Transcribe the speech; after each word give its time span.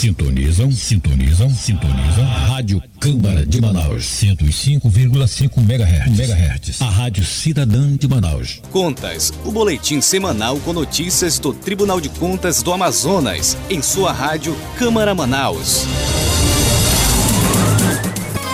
Sintonizam, 0.00 0.72
sintonizam, 0.72 1.50
sintonizam. 1.50 2.24
Rádio 2.24 2.82
Câmara 2.98 3.44
de 3.44 3.60
Manaus, 3.60 4.04
105,5 4.04 5.58
MHz. 5.58 6.18
MHz. 6.18 6.80
A 6.80 6.88
Rádio 6.88 7.22
Cidadã 7.22 7.94
de 7.98 8.08
Manaus. 8.08 8.62
Contas, 8.70 9.30
o 9.44 9.52
boletim 9.52 10.00
semanal 10.00 10.58
com 10.60 10.72
notícias 10.72 11.38
do 11.38 11.52
Tribunal 11.52 12.00
de 12.00 12.08
Contas 12.08 12.62
do 12.62 12.72
Amazonas, 12.72 13.58
em 13.68 13.82
sua 13.82 14.10
rádio 14.10 14.56
Câmara 14.78 15.14
Manaus. 15.14 15.84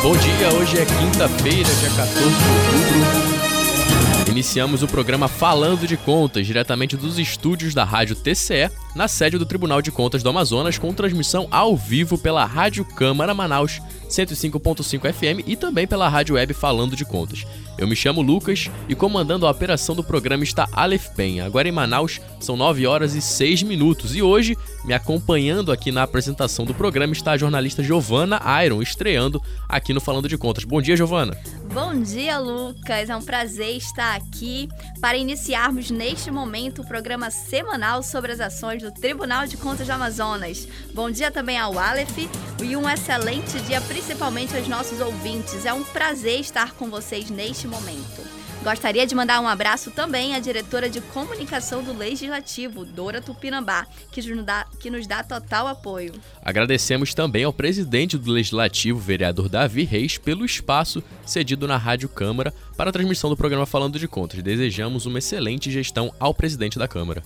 Bom 0.02 0.16
dia, 0.16 0.52
hoje 0.52 0.78
é 0.78 0.84
quinta-feira, 0.84 1.72
dia 1.76 1.90
14 1.90 2.12
de 2.12 2.24
outubro. 2.24 4.32
Iniciamos 4.32 4.82
o 4.82 4.88
programa 4.88 5.28
Falando 5.28 5.86
de 5.86 5.96
Contas, 5.96 6.44
diretamente 6.44 6.96
dos 6.96 7.20
estúdios 7.20 7.72
da 7.72 7.84
Rádio 7.84 8.16
TCE, 8.16 8.68
na 8.96 9.06
sede 9.06 9.36
do 9.36 9.44
Tribunal 9.44 9.82
de 9.82 9.92
Contas 9.92 10.22
do 10.22 10.30
Amazonas, 10.30 10.78
com 10.78 10.92
transmissão 10.92 11.46
ao 11.50 11.76
vivo 11.76 12.16
pela 12.16 12.46
Rádio 12.46 12.82
Câmara 12.82 13.34
Manaus 13.34 13.78
105.5 14.08 15.12
FM 15.12 15.46
e 15.46 15.54
também 15.54 15.86
pela 15.86 16.08
Rádio 16.08 16.36
Web 16.36 16.54
Falando 16.54 16.96
de 16.96 17.04
Contas. 17.04 17.44
Eu 17.76 17.86
me 17.86 17.94
chamo 17.94 18.22
Lucas 18.22 18.70
e 18.88 18.94
comandando 18.94 19.46
a 19.46 19.50
operação 19.50 19.94
do 19.94 20.02
programa 20.02 20.42
está 20.42 20.66
Aleph 20.72 21.08
Penha. 21.08 21.44
Agora 21.44 21.68
em 21.68 21.72
Manaus 21.72 22.20
são 22.40 22.56
9 22.56 22.86
horas 22.86 23.14
e 23.14 23.20
6 23.20 23.64
minutos 23.64 24.16
e 24.16 24.22
hoje, 24.22 24.56
me 24.84 24.94
acompanhando 24.94 25.70
aqui 25.70 25.92
na 25.92 26.02
apresentação 26.02 26.64
do 26.64 26.72
programa, 26.72 27.12
está 27.12 27.32
a 27.32 27.36
jornalista 27.36 27.82
Giovana 27.82 28.40
Iron, 28.64 28.80
estreando 28.80 29.42
aqui 29.68 29.92
no 29.92 30.00
Falando 30.00 30.28
de 30.28 30.38
Contas. 30.38 30.64
Bom 30.64 30.80
dia, 30.80 30.96
Giovana. 30.96 31.36
Bom 31.72 32.00
dia, 32.00 32.38
Lucas. 32.38 33.10
É 33.10 33.16
um 33.16 33.22
prazer 33.22 33.76
estar 33.76 34.16
aqui 34.16 34.68
para 34.98 35.18
iniciarmos 35.18 35.90
neste 35.90 36.30
momento 36.30 36.80
o 36.80 36.86
programa 36.86 37.30
semanal 37.30 38.02
sobre 38.02 38.32
as 38.32 38.40
ações 38.40 38.82
Tribunal 38.92 39.46
de 39.46 39.56
Contas 39.56 39.86
do 39.86 39.92
Amazonas. 39.92 40.66
Bom 40.92 41.10
dia 41.10 41.30
também 41.30 41.58
ao 41.58 41.78
Aleph 41.78 42.18
e 42.62 42.76
um 42.76 42.88
excelente 42.88 43.60
dia 43.60 43.80
principalmente 43.80 44.56
aos 44.56 44.68
nossos 44.68 45.00
ouvintes. 45.00 45.64
É 45.64 45.72
um 45.72 45.84
prazer 45.84 46.40
estar 46.40 46.72
com 46.72 46.90
vocês 46.90 47.30
neste 47.30 47.66
momento. 47.66 48.46
Gostaria 48.66 49.06
de 49.06 49.14
mandar 49.14 49.40
um 49.40 49.46
abraço 49.46 49.92
também 49.92 50.34
à 50.34 50.40
diretora 50.40 50.90
de 50.90 51.00
comunicação 51.00 51.84
do 51.84 51.96
Legislativo, 51.96 52.84
Dora 52.84 53.22
Tupinambá, 53.22 53.86
que 54.10 54.20
nos 54.20 54.44
dá, 54.44 54.66
que 54.80 54.90
nos 54.90 55.06
dá 55.06 55.22
total 55.22 55.68
apoio. 55.68 56.12
Agradecemos 56.42 57.14
também 57.14 57.44
ao 57.44 57.52
presidente 57.52 58.18
do 58.18 58.32
Legislativo, 58.32 58.98
vereador 58.98 59.48
Davi 59.48 59.84
Reis, 59.84 60.18
pelo 60.18 60.44
espaço 60.44 61.00
cedido 61.24 61.68
na 61.68 61.76
Rádio 61.76 62.08
Câmara 62.08 62.52
para 62.76 62.90
a 62.90 62.92
transmissão 62.92 63.30
do 63.30 63.36
programa 63.36 63.66
Falando 63.66 64.00
de 64.00 64.08
Contas. 64.08 64.42
Desejamos 64.42 65.06
uma 65.06 65.20
excelente 65.20 65.70
gestão 65.70 66.12
ao 66.18 66.34
presidente 66.34 66.76
da 66.76 66.88
Câmara. 66.88 67.22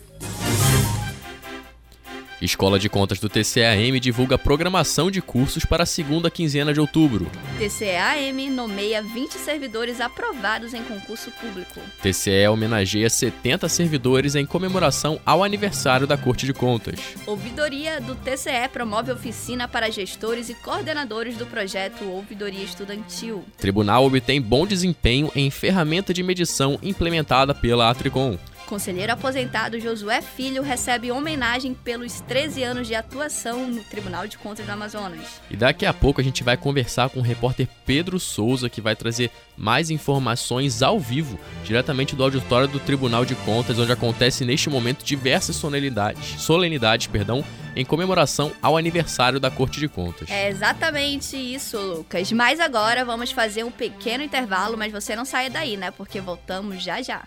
Escola 2.40 2.78
de 2.78 2.88
Contas 2.88 3.18
do 3.18 3.28
TCAM 3.28 3.98
divulga 4.00 4.38
programação 4.38 5.10
de 5.10 5.20
cursos 5.20 5.64
para 5.64 5.82
a 5.82 5.86
segunda 5.86 6.30
quinzena 6.30 6.72
de 6.72 6.78
outubro. 6.78 7.28
TCAM 7.58 8.50
nomeia 8.52 9.02
20 9.02 9.32
servidores 9.32 10.00
aprovados 10.00 10.72
em 10.72 10.82
concurso 10.82 11.32
público. 11.32 11.80
TCE 12.00 12.46
homenageia 12.46 13.10
70 13.10 13.68
servidores 13.68 14.36
em 14.36 14.46
comemoração 14.46 15.20
ao 15.26 15.42
aniversário 15.42 16.06
da 16.06 16.16
Corte 16.16 16.46
de 16.46 16.52
Contas. 16.52 17.00
Ouvidoria 17.26 18.00
do 18.00 18.14
TCE 18.14 18.68
promove 18.72 19.10
oficina 19.10 19.66
para 19.66 19.90
gestores 19.90 20.48
e 20.48 20.54
coordenadores 20.54 21.36
do 21.36 21.44
projeto 21.44 22.04
Ouvidoria 22.04 22.62
Estudantil. 22.62 23.44
Tribunal 23.56 24.04
obtém 24.04 24.40
bom 24.40 24.64
desempenho 24.64 25.30
em 25.34 25.50
ferramenta 25.50 26.14
de 26.14 26.22
medição 26.22 26.78
implementada 26.82 27.52
pela 27.52 27.90
Atricom. 27.90 28.38
Conselheiro 28.68 29.14
aposentado 29.14 29.80
Josué 29.80 30.20
Filho 30.20 30.62
recebe 30.62 31.10
homenagem 31.10 31.72
pelos 31.72 32.20
13 32.20 32.62
anos 32.62 32.86
de 32.86 32.94
atuação 32.94 33.66
no 33.66 33.82
Tribunal 33.82 34.26
de 34.26 34.36
Contas 34.36 34.66
do 34.66 34.70
Amazonas. 34.70 35.40
E 35.50 35.56
daqui 35.56 35.86
a 35.86 35.94
pouco 35.94 36.20
a 36.20 36.24
gente 36.24 36.44
vai 36.44 36.54
conversar 36.54 37.08
com 37.08 37.20
o 37.20 37.22
repórter 37.22 37.66
Pedro 37.86 38.20
Souza, 38.20 38.68
que 38.68 38.82
vai 38.82 38.94
trazer 38.94 39.30
mais 39.56 39.88
informações 39.88 40.82
ao 40.82 41.00
vivo, 41.00 41.40
diretamente 41.64 42.14
do 42.14 42.22
auditório 42.22 42.68
do 42.68 42.78
Tribunal 42.78 43.24
de 43.24 43.34
Contas, 43.36 43.78
onde 43.78 43.90
acontece 43.90 44.44
neste 44.44 44.68
momento 44.68 45.02
diversas 45.02 45.56
solenidades, 45.56 46.38
solenidades, 46.38 47.06
perdão, 47.06 47.42
em 47.74 47.86
comemoração 47.86 48.52
ao 48.60 48.76
aniversário 48.76 49.40
da 49.40 49.50
Corte 49.50 49.80
de 49.80 49.88
Contas. 49.88 50.28
É 50.30 50.50
exatamente 50.50 51.38
isso, 51.38 51.78
Lucas. 51.80 52.30
Mas 52.32 52.60
agora 52.60 53.02
vamos 53.02 53.32
fazer 53.32 53.64
um 53.64 53.70
pequeno 53.70 54.22
intervalo, 54.22 54.76
mas 54.76 54.92
você 54.92 55.16
não 55.16 55.24
saia 55.24 55.48
daí, 55.48 55.78
né? 55.78 55.90
Porque 55.90 56.20
voltamos 56.20 56.82
já 56.82 57.00
já. 57.00 57.22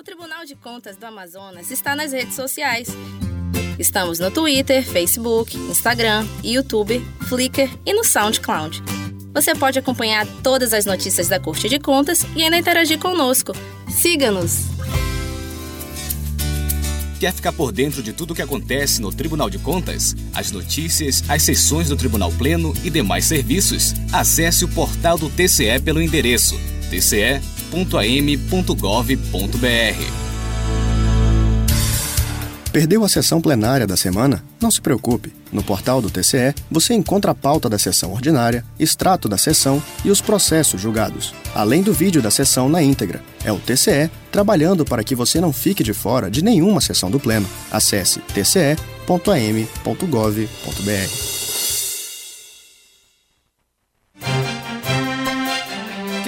O 0.00 0.02
Tribunal 0.02 0.46
de 0.46 0.56
Contas 0.56 0.96
do 0.96 1.04
Amazonas 1.04 1.70
está 1.70 1.94
nas 1.94 2.10
redes 2.10 2.34
sociais. 2.34 2.88
Estamos 3.78 4.18
no 4.18 4.30
Twitter, 4.30 4.82
Facebook, 4.82 5.54
Instagram, 5.54 6.26
YouTube, 6.42 7.04
Flickr 7.28 7.68
e 7.84 7.92
no 7.92 8.02
SoundCloud. 8.02 8.82
Você 9.34 9.54
pode 9.54 9.78
acompanhar 9.78 10.26
todas 10.42 10.72
as 10.72 10.86
notícias 10.86 11.28
da 11.28 11.38
Corte 11.38 11.68
de 11.68 11.78
Contas 11.78 12.24
e 12.34 12.42
ainda 12.42 12.56
interagir 12.56 12.98
conosco. 12.98 13.52
Siga-nos! 13.90 14.68
Quer 17.20 17.34
ficar 17.34 17.52
por 17.52 17.70
dentro 17.70 18.02
de 18.02 18.14
tudo 18.14 18.30
o 18.30 18.34
que 18.34 18.40
acontece 18.40 19.02
no 19.02 19.12
Tribunal 19.12 19.50
de 19.50 19.58
Contas? 19.58 20.16
As 20.34 20.50
notícias, 20.50 21.22
as 21.28 21.42
sessões 21.42 21.90
do 21.90 21.96
Tribunal 21.96 22.32
Pleno 22.32 22.72
e 22.82 22.88
demais 22.88 23.26
serviços? 23.26 23.92
Acesse 24.10 24.64
o 24.64 24.68
portal 24.68 25.18
do 25.18 25.28
TCE 25.28 25.78
pelo 25.84 26.00
endereço 26.00 26.58
tce.am.gov.br. 27.70 29.10
Perdeu 32.72 33.04
a 33.04 33.08
sessão 33.08 33.40
plenária 33.40 33.84
da 33.86 33.96
semana? 33.96 34.44
Não 34.60 34.70
se 34.70 34.80
preocupe. 34.80 35.32
No 35.52 35.62
portal 35.62 36.00
do 36.00 36.08
TCE, 36.08 36.54
você 36.70 36.94
encontra 36.94 37.32
a 37.32 37.34
pauta 37.34 37.68
da 37.68 37.76
sessão 37.78 38.12
ordinária, 38.12 38.64
extrato 38.78 39.28
da 39.28 39.36
sessão 39.36 39.82
e 40.04 40.10
os 40.10 40.20
processos 40.20 40.80
julgados, 40.80 41.34
além 41.52 41.82
do 41.82 41.92
vídeo 41.92 42.22
da 42.22 42.30
sessão 42.30 42.68
na 42.68 42.80
íntegra. 42.80 43.20
É 43.44 43.50
o 43.50 43.58
TCE 43.58 44.08
trabalhando 44.30 44.84
para 44.84 45.02
que 45.02 45.16
você 45.16 45.40
não 45.40 45.52
fique 45.52 45.82
de 45.82 45.92
fora 45.92 46.30
de 46.30 46.44
nenhuma 46.44 46.80
sessão 46.80 47.10
do 47.10 47.18
Pleno. 47.18 47.48
Acesse 47.72 48.20
tce.am.gov.br. 48.32 49.00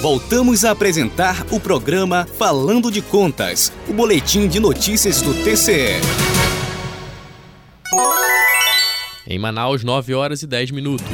Voltamos 0.00 0.64
a 0.64 0.70
apresentar 0.70 1.44
o 1.50 1.58
programa 1.58 2.28
Falando 2.38 2.92
de 2.92 3.02
Contas, 3.02 3.72
o 3.88 3.92
boletim 3.92 4.46
de 4.46 4.60
notícias 4.60 5.20
do 5.20 5.34
TCE. 5.42 6.00
Em 9.32 9.38
Manaus, 9.38 9.82
9 9.82 10.12
horas 10.12 10.42
e 10.42 10.46
10 10.46 10.72
minutos. 10.72 11.06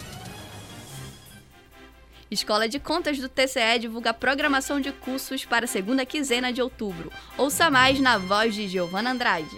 Escola 2.30 2.68
de 2.68 2.78
Contas 2.78 3.18
do 3.18 3.28
TCE 3.28 3.80
divulga 3.80 4.14
programação 4.14 4.80
de 4.80 4.92
cursos 4.92 5.44
para 5.44 5.64
a 5.64 5.68
segunda 5.68 6.06
quinzena 6.06 6.52
de 6.52 6.62
outubro. 6.62 7.10
Ouça 7.36 7.68
mais 7.68 7.98
na 7.98 8.18
voz 8.18 8.54
de 8.54 8.68
Giovana 8.68 9.10
Andrade. 9.10 9.56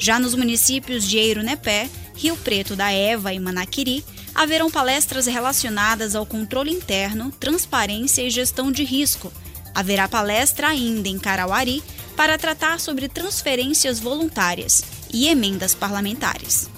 Já 0.00 0.18
nos 0.18 0.34
municípios 0.34 1.06
de 1.06 1.16
Eiro 1.16 1.44
Nepé, 1.44 1.88
Rio 2.16 2.36
Preto 2.36 2.74
da 2.74 2.90
Eva 2.90 3.32
e 3.32 3.38
Manaquiri, 3.38 4.04
haverão 4.34 4.68
palestras 4.68 5.26
relacionadas 5.26 6.16
ao 6.16 6.26
controle 6.26 6.72
interno, 6.72 7.30
transparência 7.38 8.22
e 8.22 8.30
gestão 8.30 8.72
de 8.72 8.82
risco. 8.82 9.32
Haverá 9.72 10.08
palestra 10.08 10.66
ainda 10.66 11.08
em 11.08 11.20
Carauari 11.20 11.84
para 12.16 12.36
tratar 12.36 12.80
sobre 12.80 13.08
transferências 13.08 14.00
voluntárias 14.00 14.82
e 15.14 15.28
emendas 15.28 15.72
parlamentares. 15.72 16.68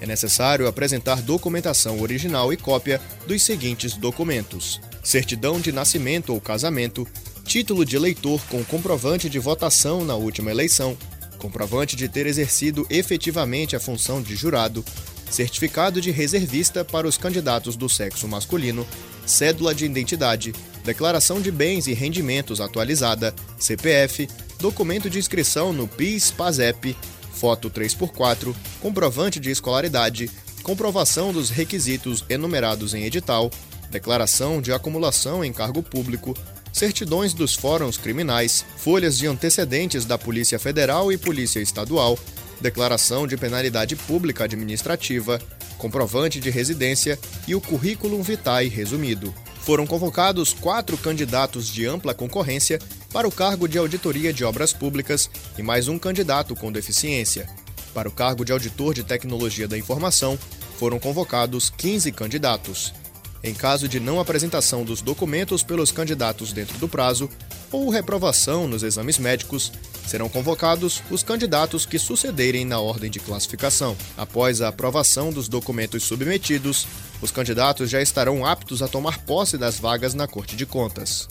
É 0.00 0.06
necessário 0.06 0.66
apresentar 0.66 1.22
documentação 1.22 2.00
original 2.00 2.52
e 2.52 2.56
cópia 2.56 3.00
dos 3.26 3.42
seguintes 3.42 3.94
documentos: 3.94 4.80
certidão 5.02 5.60
de 5.60 5.72
nascimento 5.72 6.32
ou 6.32 6.40
casamento, 6.40 7.06
título 7.48 7.82
de 7.82 7.96
eleitor 7.96 8.42
com 8.50 8.62
comprovante 8.62 9.30
de 9.30 9.38
votação 9.38 10.04
na 10.04 10.14
última 10.14 10.50
eleição, 10.50 10.94
comprovante 11.38 11.96
de 11.96 12.06
ter 12.06 12.26
exercido 12.26 12.86
efetivamente 12.90 13.74
a 13.74 13.80
função 13.80 14.20
de 14.20 14.36
jurado, 14.36 14.84
certificado 15.30 15.98
de 15.98 16.10
reservista 16.10 16.84
para 16.84 17.08
os 17.08 17.16
candidatos 17.16 17.74
do 17.74 17.88
sexo 17.88 18.28
masculino, 18.28 18.86
cédula 19.24 19.74
de 19.74 19.86
identidade, 19.86 20.52
declaração 20.84 21.40
de 21.40 21.50
bens 21.50 21.86
e 21.86 21.94
rendimentos 21.94 22.60
atualizada, 22.60 23.34
CPF, 23.58 24.28
documento 24.60 25.08
de 25.08 25.18
inscrição 25.18 25.72
no 25.72 25.88
PIS/PASEP, 25.88 26.94
foto 27.32 27.70
3x4, 27.70 28.54
comprovante 28.78 29.40
de 29.40 29.50
escolaridade, 29.50 30.30
comprovação 30.62 31.32
dos 31.32 31.48
requisitos 31.48 32.22
enumerados 32.28 32.92
em 32.92 33.04
edital, 33.04 33.50
declaração 33.90 34.60
de 34.60 34.70
acumulação 34.70 35.42
em 35.42 35.50
cargo 35.50 35.82
público, 35.82 36.36
certidões 36.78 37.34
dos 37.34 37.54
fóruns 37.54 37.96
criminais, 37.96 38.64
folhas 38.76 39.18
de 39.18 39.26
antecedentes 39.26 40.04
da 40.04 40.16
Polícia 40.16 40.58
Federal 40.60 41.12
e 41.12 41.18
Polícia 41.18 41.58
Estadual, 41.58 42.16
declaração 42.60 43.26
de 43.26 43.36
penalidade 43.36 43.96
pública 43.96 44.44
administrativa, 44.44 45.40
comprovante 45.76 46.38
de 46.38 46.50
residência 46.50 47.18
e 47.48 47.54
o 47.54 47.60
currículo 47.60 48.22
vitae 48.22 48.68
resumido. 48.68 49.34
Foram 49.62 49.86
convocados 49.86 50.52
quatro 50.52 50.96
candidatos 50.96 51.66
de 51.66 51.84
ampla 51.84 52.14
concorrência 52.14 52.78
para 53.12 53.26
o 53.26 53.32
cargo 53.32 53.68
de 53.68 53.76
auditoria 53.76 54.32
de 54.32 54.44
obras 54.44 54.72
públicas 54.72 55.28
e 55.58 55.62
mais 55.62 55.88
um 55.88 55.98
candidato 55.98 56.54
com 56.54 56.70
deficiência. 56.70 57.48
Para 57.92 58.08
o 58.08 58.12
cargo 58.12 58.44
de 58.44 58.52
auditor 58.52 58.94
de 58.94 59.02
tecnologia 59.02 59.66
da 59.66 59.76
informação, 59.76 60.38
foram 60.78 61.00
convocados 61.00 61.70
15 61.70 62.12
candidatos. 62.12 62.94
Em 63.42 63.54
caso 63.54 63.88
de 63.88 64.00
não 64.00 64.18
apresentação 64.18 64.84
dos 64.84 65.00
documentos 65.00 65.62
pelos 65.62 65.92
candidatos 65.92 66.52
dentro 66.52 66.76
do 66.78 66.88
prazo 66.88 67.30
ou 67.70 67.88
reprovação 67.88 68.66
nos 68.66 68.82
exames 68.82 69.18
médicos, 69.18 69.72
serão 70.06 70.28
convocados 70.28 71.02
os 71.10 71.22
candidatos 71.22 71.84
que 71.84 71.98
sucederem 71.98 72.64
na 72.64 72.80
ordem 72.80 73.10
de 73.10 73.20
classificação. 73.20 73.96
Após 74.16 74.60
a 74.60 74.68
aprovação 74.68 75.30
dos 75.30 75.48
documentos 75.48 76.02
submetidos, 76.02 76.86
os 77.20 77.30
candidatos 77.30 77.90
já 77.90 78.00
estarão 78.00 78.44
aptos 78.44 78.82
a 78.82 78.88
tomar 78.88 79.18
posse 79.18 79.58
das 79.58 79.78
vagas 79.78 80.14
na 80.14 80.26
Corte 80.26 80.56
de 80.56 80.64
Contas. 80.64 81.28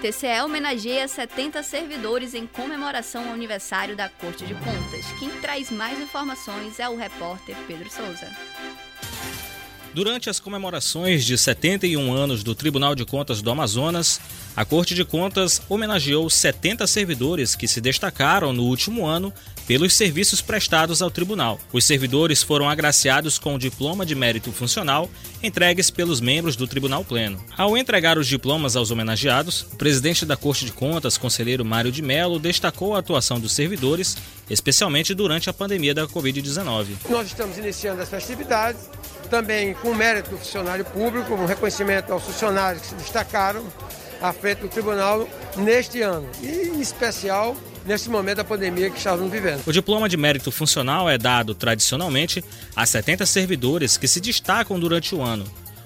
TCE 0.00 0.42
homenageia 0.44 1.08
70 1.08 1.60
servidores 1.64 2.32
em 2.32 2.46
comemoração 2.46 3.26
ao 3.26 3.34
aniversário 3.34 3.96
da 3.96 4.08
Corte 4.08 4.46
de 4.46 4.54
Contas. 4.54 5.04
Quem 5.18 5.28
traz 5.40 5.72
mais 5.72 6.00
informações 6.00 6.78
é 6.78 6.88
o 6.88 6.96
repórter 6.96 7.56
Pedro 7.66 7.90
Souza. 7.90 8.28
Durante 9.92 10.30
as 10.30 10.38
comemorações 10.38 11.24
de 11.24 11.36
71 11.36 12.12
anos 12.12 12.44
do 12.44 12.54
Tribunal 12.54 12.94
de 12.94 13.04
Contas 13.04 13.42
do 13.42 13.50
Amazonas, 13.50 14.20
a 14.54 14.64
Corte 14.64 14.94
de 14.94 15.04
Contas 15.04 15.60
homenageou 15.68 16.30
70 16.30 16.86
servidores 16.86 17.56
que 17.56 17.66
se 17.66 17.80
destacaram 17.80 18.52
no 18.52 18.62
último 18.62 19.04
ano 19.04 19.34
pelos 19.68 19.92
serviços 19.92 20.40
prestados 20.40 21.02
ao 21.02 21.10
tribunal. 21.10 21.60
Os 21.70 21.84
servidores 21.84 22.42
foram 22.42 22.70
agraciados 22.70 23.38
com 23.38 23.54
o 23.54 23.58
diploma 23.58 24.06
de 24.06 24.14
mérito 24.14 24.50
funcional 24.50 25.10
entregues 25.42 25.90
pelos 25.90 26.22
membros 26.22 26.56
do 26.56 26.66
Tribunal 26.66 27.04
Pleno. 27.04 27.38
Ao 27.54 27.76
entregar 27.76 28.16
os 28.16 28.26
diplomas 28.26 28.76
aos 28.76 28.90
homenageados, 28.90 29.66
o 29.70 29.76
presidente 29.76 30.24
da 30.24 30.38
Corte 30.38 30.64
de 30.64 30.72
Contas, 30.72 31.18
conselheiro 31.18 31.66
Mário 31.66 31.92
de 31.92 32.00
Mello, 32.00 32.38
destacou 32.38 32.96
a 32.96 33.00
atuação 33.00 33.38
dos 33.38 33.54
servidores, 33.54 34.16
especialmente 34.48 35.12
durante 35.12 35.50
a 35.50 35.52
pandemia 35.52 35.92
da 35.94 36.06
Covid-19. 36.06 36.86
Nós 37.10 37.26
estamos 37.26 37.58
iniciando 37.58 38.00
as 38.00 38.08
festividades 38.08 38.88
também 39.28 39.74
com 39.74 39.92
mérito 39.92 40.30
do 40.30 40.38
funcionário 40.38 40.86
público, 40.86 41.34
um 41.34 41.44
reconhecimento 41.44 42.10
aos 42.10 42.22
funcionários 42.22 42.80
que 42.80 42.88
se 42.88 42.94
destacaram 42.94 43.62
à 44.18 44.32
frente 44.32 44.60
do 44.60 44.68
tribunal 44.68 45.28
neste 45.58 46.00
ano, 46.00 46.26
e 46.42 46.68
em 46.68 46.80
especial 46.80 47.54
nesse 47.88 48.10
momento 48.10 48.36
da 48.36 48.44
pandemia 48.44 48.90
que 48.90 48.98
estamos 48.98 49.30
vivendo. 49.32 49.62
O 49.66 49.72
diploma 49.72 50.08
de 50.08 50.16
mérito 50.16 50.52
funcional 50.52 51.08
é 51.08 51.16
dado 51.16 51.54
tradicionalmente 51.54 52.44
a 52.76 52.84
70 52.84 53.24
servidores 53.24 53.96
que 53.96 54.06
se 54.06 54.20
destacam 54.20 54.78
durante 54.78 55.14
o 55.14 55.22
ano. 55.22 55.44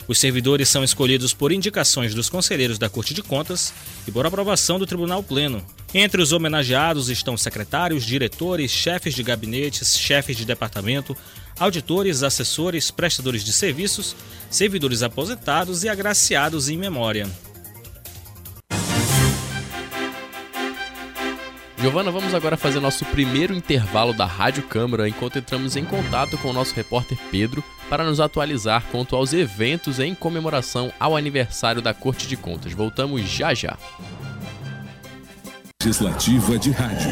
Os 0.09 0.18
servidores 0.18 0.68
são 0.68 0.82
escolhidos 0.82 1.32
por 1.32 1.52
indicações 1.52 2.12
dos 2.12 2.28
conselheiros 2.28 2.76
da 2.76 2.90
Corte 2.90 3.14
de 3.14 3.23
Contas 3.23 3.73
e 4.06 4.11
por 4.11 4.26
aprovação 4.26 4.78
do 4.78 4.87
Tribunal 4.87 5.23
Pleno. 5.23 5.64
Entre 5.94 6.21
os 6.21 6.32
homenageados 6.32 7.09
estão 7.09 7.37
secretários, 7.37 8.04
diretores, 8.04 8.73
chefes 8.73 9.14
de 9.14 9.23
gabinetes, 9.23 9.97
chefes 9.97 10.37
de 10.37 10.44
departamento, 10.44 11.16
auditores, 11.59 12.25
assessores, 12.25 12.90
prestadores 12.90 13.44
de 13.44 13.52
serviços, 13.52 14.16
servidores 14.50 15.04
aposentados 15.04 15.85
e 15.85 15.88
agraciados 15.88 16.68
em 16.68 16.76
memória. 16.76 17.30
Giovana, 21.83 22.12
vamos 22.12 22.33
agora 22.33 22.57
fazer 22.57 22.79
nosso 22.79 23.05
primeiro 23.07 23.53
intervalo 23.53 24.12
da 24.12 24.25
Rádio 24.25 24.62
Câmara 24.62 25.09
enquanto 25.09 25.41
entramos 25.41 25.75
em 25.75 25.85
contato 25.85 26.39
com 26.39 26.51
o 26.51 26.53
nosso 26.53 26.73
repórter 26.77 27.19
Pedro 27.29 27.62
para 27.91 28.05
nos 28.05 28.21
atualizar 28.21 28.85
quanto 28.93 29.17
aos 29.17 29.33
eventos 29.33 29.99
em 29.99 30.15
comemoração 30.15 30.93
ao 31.01 31.17
aniversário 31.17 31.83
da 31.83 31.93
Corte 31.93 32.29
de 32.29 32.37
Contas. 32.37 32.73
Voltamos 32.73 33.29
já 33.29 33.53
já. 33.53 33.77
Legislativa 35.83 36.57
de 36.57 36.71
Rádio. 36.71 37.11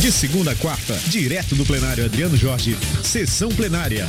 De 0.00 0.12
segunda 0.12 0.52
a 0.52 0.54
quarta, 0.54 0.94
direto 1.08 1.56
do 1.56 1.66
plenário 1.66 2.04
Adriano 2.04 2.36
Jorge, 2.36 2.76
sessão 3.02 3.48
plenária. 3.48 4.06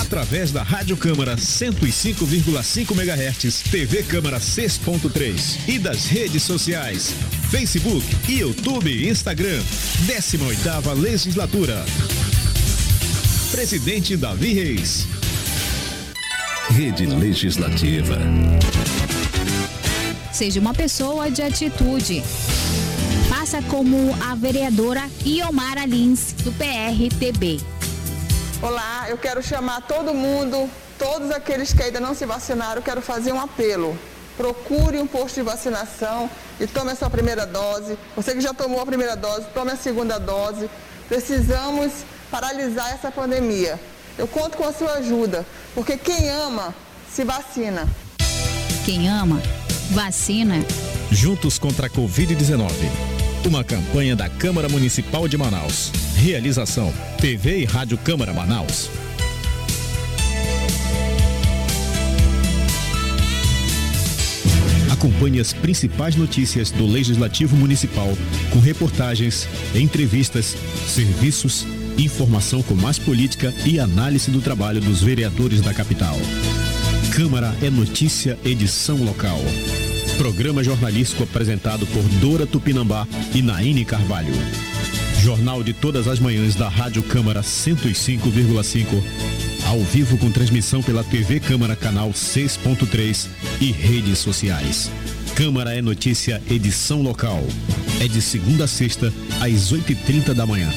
Através 0.00 0.52
da 0.52 0.62
Rádio 0.62 0.96
Câmara 0.96 1.36
105,5 1.36 2.92
MHz, 2.92 3.62
TV 3.70 4.02
Câmara 4.02 4.38
6.3 4.38 5.68
e 5.68 5.78
das 5.78 6.06
redes 6.06 6.42
sociais 6.42 7.14
Facebook, 7.50 8.04
YouTube 8.28 8.90
e 8.90 9.08
Instagram. 9.08 9.62
18ª 10.06 10.92
Legislatura. 10.94 11.84
Presidente 13.50 14.16
Davi 14.16 14.52
Reis. 14.52 15.06
Rede 16.68 17.06
Legislativa. 17.06 18.18
Seja 20.32 20.60
uma 20.60 20.74
pessoa 20.74 21.30
de 21.30 21.40
atitude. 21.40 22.22
Faça 23.28 23.62
como 23.62 24.14
a 24.20 24.34
vereadora 24.34 25.08
Iomara 25.24 25.86
Lins, 25.86 26.34
do 26.44 26.52
PRTB. 26.52 27.75
Olá, 28.62 29.06
eu 29.08 29.18
quero 29.18 29.42
chamar 29.42 29.82
todo 29.82 30.14
mundo, 30.14 30.68
todos 30.98 31.30
aqueles 31.30 31.72
que 31.72 31.82
ainda 31.82 32.00
não 32.00 32.14
se 32.14 32.24
vacinaram, 32.24 32.82
quero 32.82 33.00
fazer 33.00 33.32
um 33.32 33.40
apelo 33.40 33.96
procure 34.36 34.98
um 34.98 35.06
posto 35.06 35.36
de 35.36 35.42
vacinação 35.42 36.30
e 36.60 36.66
tome 36.66 36.92
a 36.92 36.94
sua 36.94 37.10
primeira 37.10 37.46
dose. 37.46 37.98
Você 38.14 38.34
que 38.34 38.40
já 38.40 38.52
tomou 38.52 38.80
a 38.80 38.86
primeira 38.86 39.16
dose, 39.16 39.46
tome 39.54 39.72
a 39.72 39.76
segunda 39.76 40.18
dose. 40.18 40.68
Precisamos 41.08 41.92
paralisar 42.30 42.92
essa 42.92 43.10
pandemia. 43.10 43.80
Eu 44.18 44.28
conto 44.28 44.56
com 44.56 44.64
a 44.64 44.72
sua 44.72 44.94
ajuda, 44.94 45.44
porque 45.74 45.96
quem 45.96 46.28
ama, 46.28 46.74
se 47.12 47.24
vacina. 47.24 47.88
Quem 48.84 49.08
ama, 49.08 49.42
vacina. 49.90 50.56
Juntos 51.10 51.58
contra 51.58 51.86
a 51.86 51.90
Covid-19. 51.90 53.15
Uma 53.46 53.62
campanha 53.62 54.16
da 54.16 54.28
Câmara 54.28 54.68
Municipal 54.68 55.28
de 55.28 55.38
Manaus. 55.38 55.92
Realização: 56.16 56.92
TV 57.20 57.60
e 57.60 57.64
Rádio 57.64 57.96
Câmara 57.96 58.32
Manaus. 58.32 58.90
Acompanhe 64.90 65.38
as 65.38 65.52
principais 65.52 66.16
notícias 66.16 66.72
do 66.72 66.86
Legislativo 66.86 67.54
Municipal 67.54 68.08
com 68.52 68.58
reportagens, 68.58 69.46
entrevistas, 69.76 70.56
serviços, 70.88 71.64
informação 71.96 72.64
com 72.64 72.74
mais 72.74 72.98
política 72.98 73.54
e 73.64 73.78
análise 73.78 74.28
do 74.28 74.40
trabalho 74.40 74.80
dos 74.80 75.00
vereadores 75.00 75.60
da 75.60 75.72
capital. 75.72 76.16
Câmara 77.14 77.54
é 77.62 77.70
Notícia, 77.70 78.36
edição 78.44 78.96
local. 79.04 79.38
Programa 80.18 80.64
jornalístico 80.64 81.22
apresentado 81.24 81.86
por 81.86 82.02
Dora 82.20 82.46
Tupinambá 82.46 83.06
e 83.34 83.42
Naine 83.42 83.84
Carvalho. 83.84 84.32
Jornal 85.22 85.62
de 85.62 85.72
todas 85.72 86.08
as 86.08 86.18
manhãs 86.18 86.54
da 86.54 86.68
Rádio 86.68 87.02
Câmara 87.02 87.42
105,5 87.42 89.02
ao 89.66 89.80
vivo 89.80 90.16
com 90.16 90.30
transmissão 90.30 90.82
pela 90.82 91.02
TV 91.02 91.40
Câmara 91.40 91.74
Canal 91.74 92.10
6.3 92.10 93.26
e 93.60 93.72
redes 93.72 94.18
sociais. 94.18 94.90
Câmara 95.34 95.74
é 95.74 95.82
Notícia, 95.82 96.40
edição 96.48 97.02
local. 97.02 97.42
É 98.00 98.06
de 98.06 98.22
segunda 98.22 98.64
a 98.64 98.68
sexta, 98.68 99.12
às 99.40 99.72
8h30 99.72 100.32
da 100.32 100.46
manhã. 100.46 100.70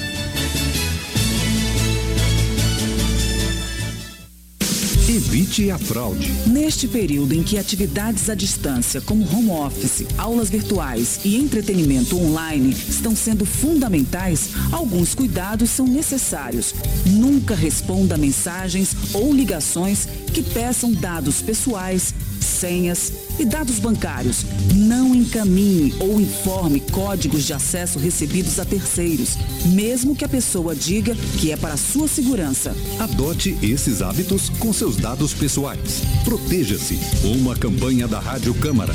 Evite 5.09 5.71
a 5.71 5.79
fraude. 5.79 6.31
Neste 6.45 6.87
período 6.87 7.33
em 7.33 7.41
que 7.41 7.57
atividades 7.57 8.29
à 8.29 8.35
distância, 8.35 9.01
como 9.01 9.27
home 9.27 9.49
office, 9.49 10.05
aulas 10.19 10.51
virtuais 10.51 11.19
e 11.25 11.35
entretenimento 11.35 12.15
online 12.15 12.69
estão 12.87 13.15
sendo 13.15 13.43
fundamentais, 13.43 14.51
alguns 14.71 15.15
cuidados 15.15 15.71
são 15.71 15.87
necessários. 15.87 16.75
Nunca 17.07 17.55
responda 17.55 18.19
mensagens 18.19 18.95
ou 19.11 19.33
ligações 19.33 20.07
que 20.31 20.43
peçam 20.43 20.91
dados 20.91 21.41
pessoais, 21.41 22.13
senhas 22.59 23.13
e 23.39 23.45
dados 23.45 23.79
bancários. 23.79 24.45
Não 24.75 25.15
encaminhe 25.15 25.93
ou 25.99 26.19
informe 26.19 26.81
códigos 26.91 27.45
de 27.45 27.53
acesso 27.53 27.97
recebidos 27.97 28.59
a 28.59 28.65
terceiros, 28.65 29.37
mesmo 29.67 30.15
que 30.15 30.25
a 30.25 30.29
pessoa 30.29 30.75
diga 30.75 31.15
que 31.39 31.51
é 31.51 31.57
para 31.57 31.77
sua 31.77 32.07
segurança. 32.07 32.75
Adote 32.99 33.57
esses 33.61 34.01
hábitos 34.01 34.49
com 34.59 34.73
seus 34.73 34.97
dados 34.97 35.33
pessoais. 35.33 36.01
Proteja-se. 36.25 36.99
Uma 37.23 37.55
campanha 37.55 38.07
da 38.07 38.19
Rádio 38.19 38.53
Câmara. 38.55 38.93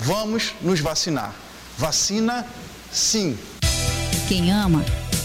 Vamos 0.00 0.54
nos 0.60 0.80
vacinar. 0.80 1.34
Vacina, 1.78 2.46
sim. 2.92 3.38
Quem 4.28 4.52
ama, 4.52 4.84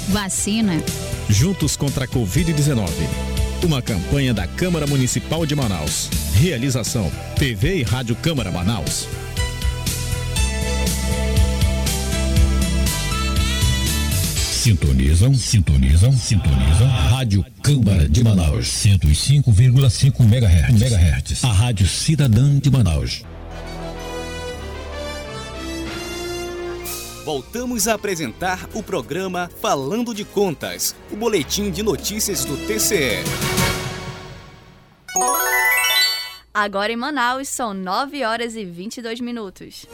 vacina. 0.09 0.81
Juntos 1.29 1.75
contra 1.75 2.05
a 2.05 2.07
Covid-19. 2.07 2.89
Uma 3.63 3.81
campanha 3.81 4.33
da 4.33 4.47
Câmara 4.47 4.85
Municipal 4.85 5.45
de 5.45 5.55
Manaus. 5.55 6.09
Realização: 6.33 7.12
TV 7.38 7.77
e 7.77 7.83
Rádio 7.83 8.15
Câmara 8.15 8.51
Manaus. 8.51 9.07
Sintonizam, 14.65 15.33
sintonizam, 15.35 16.12
sintonizam. 16.12 16.88
Rádio 16.88 17.45
Câmara 17.62 18.09
de 18.09 18.24
Manaus. 18.24 18.65
105,5 18.67 20.21
MHz. 20.21 20.81
MHz. 20.81 21.43
A 21.43 21.51
Rádio 21.51 21.88
Cidadã 21.88 22.57
de 22.57 22.71
Manaus. 22.71 23.24
Voltamos 27.25 27.88
a 27.88 27.96
apresentar 27.96 28.70
o 28.75 28.84
programa 28.84 29.50
Falando 29.60 30.13
de 30.13 30.24
Contas, 30.24 30.96
o 31.12 31.15
boletim 31.15 31.72
de 31.72 31.82
notícias 31.82 32.46
do 32.46 32.55
TCE. 32.55 33.24
Agora 36.53 36.94
em 36.94 36.96
Manaus 36.96 37.48
são 37.50 37.74
9 37.74 38.24
horas 38.24 38.55
e 38.55 38.64
22 38.64 39.22
minutos. 39.22 39.88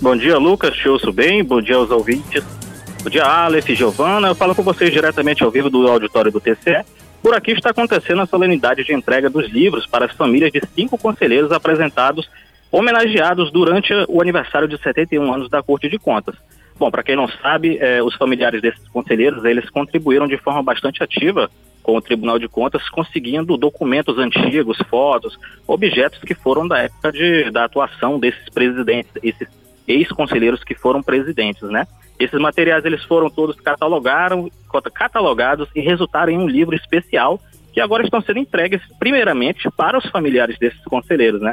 Bom 0.00 0.16
dia, 0.16 0.38
Lucas. 0.38 0.76
Te 0.76 0.88
ouço 0.88 1.12
bem. 1.12 1.42
Bom 1.42 1.60
dia 1.60 1.74
aos 1.74 1.90
ouvintes. 1.90 2.44
Bom 3.02 3.10
dia, 3.10 3.24
Aleph, 3.24 3.70
Giovana. 3.70 4.28
Eu 4.28 4.36
falo 4.36 4.54
com 4.54 4.62
vocês 4.62 4.92
diretamente 4.92 5.42
ao 5.42 5.50
vivo 5.50 5.68
do 5.68 5.88
auditório 5.88 6.30
do 6.30 6.40
TCE. 6.40 6.84
Por 7.20 7.34
aqui 7.34 7.50
está 7.50 7.70
acontecendo 7.70 8.22
a 8.22 8.26
solenidade 8.26 8.84
de 8.84 8.94
entrega 8.94 9.28
dos 9.28 9.50
livros 9.50 9.84
para 9.84 10.06
as 10.06 10.12
famílias 10.12 10.52
de 10.52 10.62
cinco 10.76 10.96
conselheiros 10.96 11.50
apresentados, 11.50 12.30
homenageados 12.70 13.50
durante 13.50 13.92
o 14.08 14.22
aniversário 14.22 14.68
de 14.68 14.80
71 14.80 15.34
anos 15.34 15.50
da 15.50 15.60
Corte 15.60 15.88
de 15.88 15.98
Contas. 15.98 16.36
Bom, 16.80 16.90
para 16.90 17.02
quem 17.02 17.14
não 17.14 17.28
sabe, 17.28 17.76
eh, 17.78 18.02
os 18.02 18.14
familiares 18.14 18.62
desses 18.62 18.88
conselheiros, 18.88 19.44
eles 19.44 19.68
contribuíram 19.68 20.26
de 20.26 20.38
forma 20.38 20.62
bastante 20.62 21.02
ativa 21.02 21.50
com 21.82 21.94
o 21.94 22.00
Tribunal 22.00 22.38
de 22.38 22.48
Contas, 22.48 22.88
conseguindo 22.88 23.58
documentos 23.58 24.16
antigos, 24.16 24.78
fotos, 24.88 25.38
objetos 25.66 26.20
que 26.20 26.34
foram 26.34 26.66
da 26.66 26.78
época 26.78 27.12
de, 27.12 27.50
da 27.50 27.66
atuação 27.66 28.18
desses 28.18 28.48
presidentes, 28.48 29.12
esses 29.22 29.46
ex-conselheiros 29.86 30.64
que 30.64 30.74
foram 30.74 31.02
presidentes, 31.02 31.68
né? 31.68 31.86
Esses 32.18 32.40
materiais 32.40 32.82
eles 32.86 33.04
foram 33.04 33.28
todos 33.28 33.60
catalogaram, 33.60 34.50
catalogados 34.94 35.68
e 35.76 35.82
resultaram 35.82 36.32
em 36.32 36.38
um 36.38 36.48
livro 36.48 36.74
especial 36.74 37.38
que 37.74 37.80
agora 37.80 38.04
estão 38.04 38.22
sendo 38.22 38.38
entregues 38.38 38.80
primeiramente 38.98 39.70
para 39.76 39.98
os 39.98 40.06
familiares 40.06 40.58
desses 40.58 40.82
conselheiros, 40.84 41.42
né? 41.42 41.52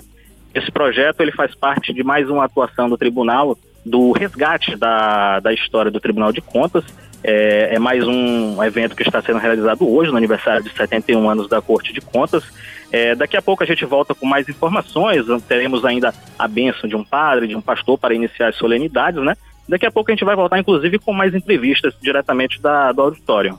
Esse 0.53 0.71
projeto 0.71 1.19
ele 1.19 1.33
faz 1.33 1.53
parte 1.53 1.91
de 1.91 2.01
mais 2.01 2.29
uma 2.29 2.45
atuação 2.45 2.87
do 2.87 2.97
tribunal 2.97 3.57
do 3.87 4.11
resgate 4.11 4.75
da, 4.75 5.39
da 5.39 5.53
história 5.53 5.89
do 5.89 5.99
Tribunal 5.99 6.31
de 6.31 6.41
Contas. 6.41 6.83
É, 7.23 7.75
é, 7.75 7.79
mais 7.79 8.05
um 8.07 8.61
evento 8.63 8.95
que 8.95 9.03
está 9.03 9.21
sendo 9.21 9.39
realizado 9.39 9.89
hoje, 9.89 10.11
no 10.11 10.17
aniversário 10.17 10.63
de 10.63 10.71
71 10.71 11.29
anos 11.29 11.49
da 11.49 11.61
Corte 11.61 11.91
de 11.91 12.01
Contas. 12.01 12.43
É, 12.91 13.15
daqui 13.15 13.35
a 13.35 13.41
pouco 13.41 13.63
a 13.63 13.65
gente 13.65 13.83
volta 13.85 14.13
com 14.13 14.25
mais 14.25 14.47
informações. 14.47 15.25
Teremos 15.47 15.83
ainda 15.83 16.13
a 16.37 16.47
bênção 16.47 16.87
de 16.87 16.95
um 16.95 17.03
padre, 17.03 17.47
de 17.47 17.55
um 17.55 17.61
pastor 17.61 17.97
para 17.97 18.13
iniciar 18.13 18.49
as 18.49 18.55
solenidades, 18.55 19.21
né? 19.23 19.35
Daqui 19.67 19.85
a 19.85 19.91
pouco 19.91 20.09
a 20.09 20.13
gente 20.13 20.23
vai 20.23 20.35
voltar, 20.35 20.59
inclusive, 20.59 20.99
com 20.99 21.11
mais 21.11 21.35
entrevistas 21.35 21.93
diretamente 22.01 22.61
da, 22.61 22.91
do 22.91 23.01
auditório. 23.01 23.57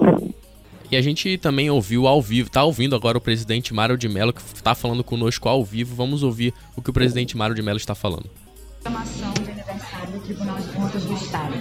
E 0.90 0.96
a 0.96 1.02
gente 1.02 1.36
também 1.36 1.68
ouviu 1.68 2.06
ao 2.06 2.22
vivo, 2.22 2.48
está 2.48 2.64
ouvindo 2.64 2.96
agora 2.96 3.18
o 3.18 3.20
presidente 3.20 3.74
Mário 3.74 3.98
de 3.98 4.08
Mello, 4.08 4.32
que 4.32 4.40
está 4.40 4.74
falando 4.74 5.04
conosco 5.04 5.46
ao 5.46 5.62
vivo. 5.62 5.94
Vamos 5.94 6.22
ouvir 6.22 6.54
o 6.74 6.80
que 6.80 6.88
o 6.88 6.94
presidente 6.94 7.36
Mário 7.36 7.54
de 7.54 7.60
Mello 7.60 7.76
está 7.76 7.94
falando. 7.94 8.30
Programação 8.82 9.32
de 9.34 9.50
aniversário 9.50 10.12
do 10.12 10.20
Tribunal 10.20 10.56
de 10.58 10.68
Contas 10.68 11.02
do 11.02 11.14
Estado. 11.14 11.54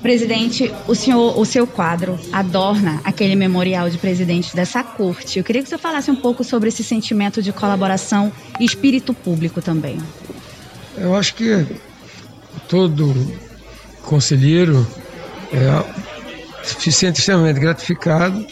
Presidente, 0.00 0.72
o 0.86 0.94
senhor, 0.94 1.38
o 1.38 1.44
seu 1.44 1.66
quadro 1.66 2.18
adorna 2.32 3.00
aquele 3.04 3.36
memorial 3.36 3.90
de 3.90 3.98
presidente 3.98 4.54
dessa 4.54 4.82
corte. 4.82 5.38
Eu 5.38 5.44
queria 5.44 5.62
que 5.62 5.66
o 5.66 5.68
senhor 5.68 5.80
falasse 5.80 6.10
um 6.10 6.16
pouco 6.16 6.42
sobre 6.42 6.68
esse 6.68 6.82
sentimento 6.82 7.42
de 7.42 7.52
colaboração 7.52 8.32
e 8.58 8.64
espírito 8.64 9.12
público 9.12 9.60
também. 9.60 9.98
Eu 10.96 11.14
acho 11.14 11.34
que 11.34 11.66
todo 12.68 13.14
conselheiro 14.02 14.86
é, 15.52 16.64
se 16.64 16.90
sente 16.90 17.20
extremamente 17.20 17.60
gratificado 17.60 18.44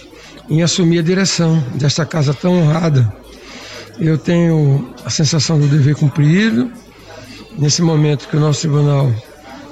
em 0.49 0.63
assumir 0.63 0.99
a 0.99 1.03
direção 1.03 1.61
desta 1.75 2.05
casa 2.05 2.35
tão 2.35 2.59
honrada. 2.59 3.13
Eu 3.99 4.19
tenho 4.19 4.95
a 5.05 5.11
sensação 5.11 5.59
do 5.59 5.67
dever 5.69 5.95
cumprido, 5.95 6.73
nesse 7.59 7.83
momento 7.83 8.29
que 8.29 8.37
o 8.37 8.41
nosso 8.41 8.61
tribunal 8.61 9.13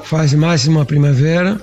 faz 0.04 0.32
mais 0.34 0.66
uma 0.66 0.84
primavera, 0.84 1.60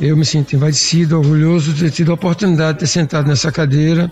eu 0.00 0.16
me 0.16 0.24
sinto 0.24 0.54
envaidecido, 0.54 1.18
orgulhoso 1.18 1.72
de 1.72 1.84
ter 1.84 1.90
tido 1.90 2.10
a 2.12 2.14
oportunidade 2.14 2.74
de 2.74 2.80
ter 2.80 2.86
sentado 2.86 3.26
nessa 3.26 3.50
cadeira 3.50 4.10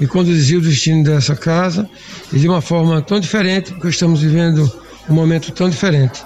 e 0.00 0.06
conduzir 0.06 0.58
o 0.58 0.62
destino 0.62 1.04
dessa 1.04 1.36
casa 1.36 1.88
e 2.32 2.38
de 2.38 2.48
uma 2.48 2.60
forma 2.60 3.02
tão 3.02 3.20
diferente, 3.20 3.72
porque 3.72 3.88
estamos 3.88 4.22
vivendo 4.22 4.70
um 5.08 5.14
momento 5.14 5.52
tão 5.52 5.68
diferente. 5.68 6.24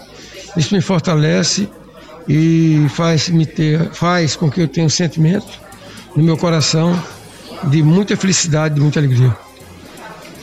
Isso 0.57 0.75
me 0.75 0.81
fortalece 0.81 1.69
e 2.29 2.87
faz 2.91 3.29
me 3.29 3.47
ter, 3.47 3.91
faz 3.93 4.37
com 4.37 4.51
que 4.51 4.61
eu 4.61 4.69
tenha 4.69 4.87
um 4.87 4.91
sentimento 4.91 5.61
no 6.15 6.23
meu 6.23 6.37
coração 6.37 6.97
de 7.65 7.83
muita 7.83 8.17
felicidade, 8.17 8.77
de 8.77 8.81
muita 8.81 9.01
alegria. 9.01 9.37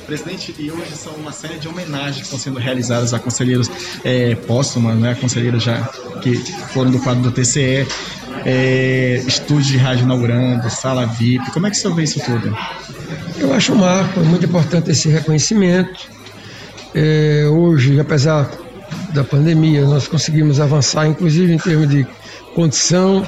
Presidente, 0.08 0.56
e 0.58 0.72
hoje 0.72 0.96
são 0.96 1.12
uma 1.16 1.34
série 1.34 1.60
de 1.60 1.68
homenagens 1.68 2.16
que 2.16 2.24
estão 2.24 2.40
sendo 2.40 2.60
realizadas 2.60 3.14
a 3.14 3.20
conselheiros 3.20 3.70
é, 4.06 4.36
póstumas, 4.36 4.98
né, 4.98 5.14
conselheiros 5.16 5.62
já 5.62 5.82
que 6.22 6.34
foram 6.72 6.92
do 6.92 7.00
quadro 7.00 7.24
do 7.24 7.30
TCE, 7.30 7.86
é, 8.46 9.22
estúdio 9.28 9.74
de 9.74 9.78
rádio 9.78 10.06
inaugurando, 10.06 10.70
sala 10.70 11.06
VIP. 11.06 11.52
Como 11.52 11.68
é 11.68 11.70
que 11.70 11.76
o 11.76 11.80
senhor 11.80 11.94
vê 11.94 12.04
isso 12.04 12.22
tudo? 12.22 12.58
Eu 13.38 13.54
acho 13.54 13.74
um 13.74 13.80
marco, 13.80 14.22
é 14.22 14.24
muito 14.24 14.46
importante 14.46 14.90
esse 14.90 15.10
reconhecimento. 15.10 16.10
É, 16.96 17.46
hoje, 17.52 18.00
apesar 18.00 18.50
da 19.14 19.26
pandemia, 19.26 19.84
nós 19.84 20.08
conseguimos 20.08 20.62
avançar, 20.62 21.06
inclusive 21.06 21.52
em 21.52 21.58
termos 21.58 21.90
de 21.90 22.08
condição 22.56 23.28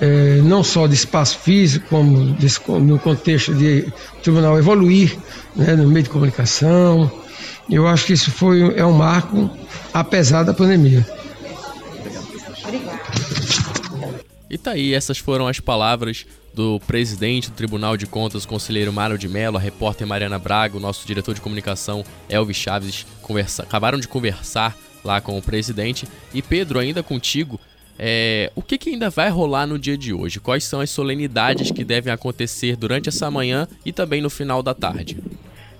é, 0.00 0.40
não 0.42 0.62
só 0.62 0.86
de 0.86 0.94
espaço 0.94 1.38
físico, 1.38 1.86
como 1.88 2.32
desse, 2.34 2.60
no 2.70 2.98
contexto 2.98 3.54
de 3.54 3.90
tribunal 4.22 4.58
evoluir 4.58 5.16
né, 5.54 5.74
no 5.74 5.88
meio 5.88 6.04
de 6.04 6.10
comunicação. 6.10 7.10
Eu 7.68 7.86
acho 7.86 8.06
que 8.06 8.12
isso 8.12 8.30
foi, 8.30 8.76
é 8.76 8.84
um 8.84 8.92
marco, 8.92 9.50
apesar 9.92 10.42
da 10.42 10.54
pandemia. 10.54 11.06
E 14.48 14.56
tá 14.56 14.72
aí, 14.72 14.94
essas 14.94 15.18
foram 15.18 15.48
as 15.48 15.58
palavras 15.58 16.24
do 16.54 16.80
presidente 16.86 17.50
do 17.50 17.54
Tribunal 17.54 17.96
de 17.96 18.06
Contas, 18.06 18.46
conselheiro 18.46 18.92
Mário 18.92 19.18
de 19.18 19.28
Mello, 19.28 19.58
a 19.58 19.60
repórter 19.60 20.06
Mariana 20.06 20.38
Braga, 20.38 20.76
o 20.76 20.80
nosso 20.80 21.06
diretor 21.06 21.34
de 21.34 21.40
comunicação 21.40 22.04
Elvis 22.28 22.56
Chaves, 22.56 23.06
conversa, 23.20 23.64
acabaram 23.64 23.98
de 23.98 24.08
conversar 24.08 24.74
lá 25.04 25.20
com 25.20 25.36
o 25.36 25.42
presidente. 25.42 26.08
E 26.32 26.40
Pedro, 26.40 26.78
ainda 26.78 27.02
contigo, 27.02 27.60
é, 27.98 28.50
o 28.54 28.62
que, 28.62 28.76
que, 28.76 28.90
ainda 28.90 29.08
vai 29.10 29.30
rolar 29.30 29.66
no 29.66 29.78
dia 29.78 29.96
de 29.96 30.12
hoje? 30.12 30.40
Quais 30.40 30.64
são 30.64 30.80
as 30.80 30.90
solenidades 30.90 31.70
que 31.70 31.84
devem 31.84 32.12
acontecer 32.12 32.76
durante 32.76 33.08
essa 33.08 33.30
manhã 33.30 33.66
e 33.84 33.92
também 33.92 34.20
no 34.20 34.30
final 34.30 34.62
da 34.62 34.74
tarde? 34.74 35.18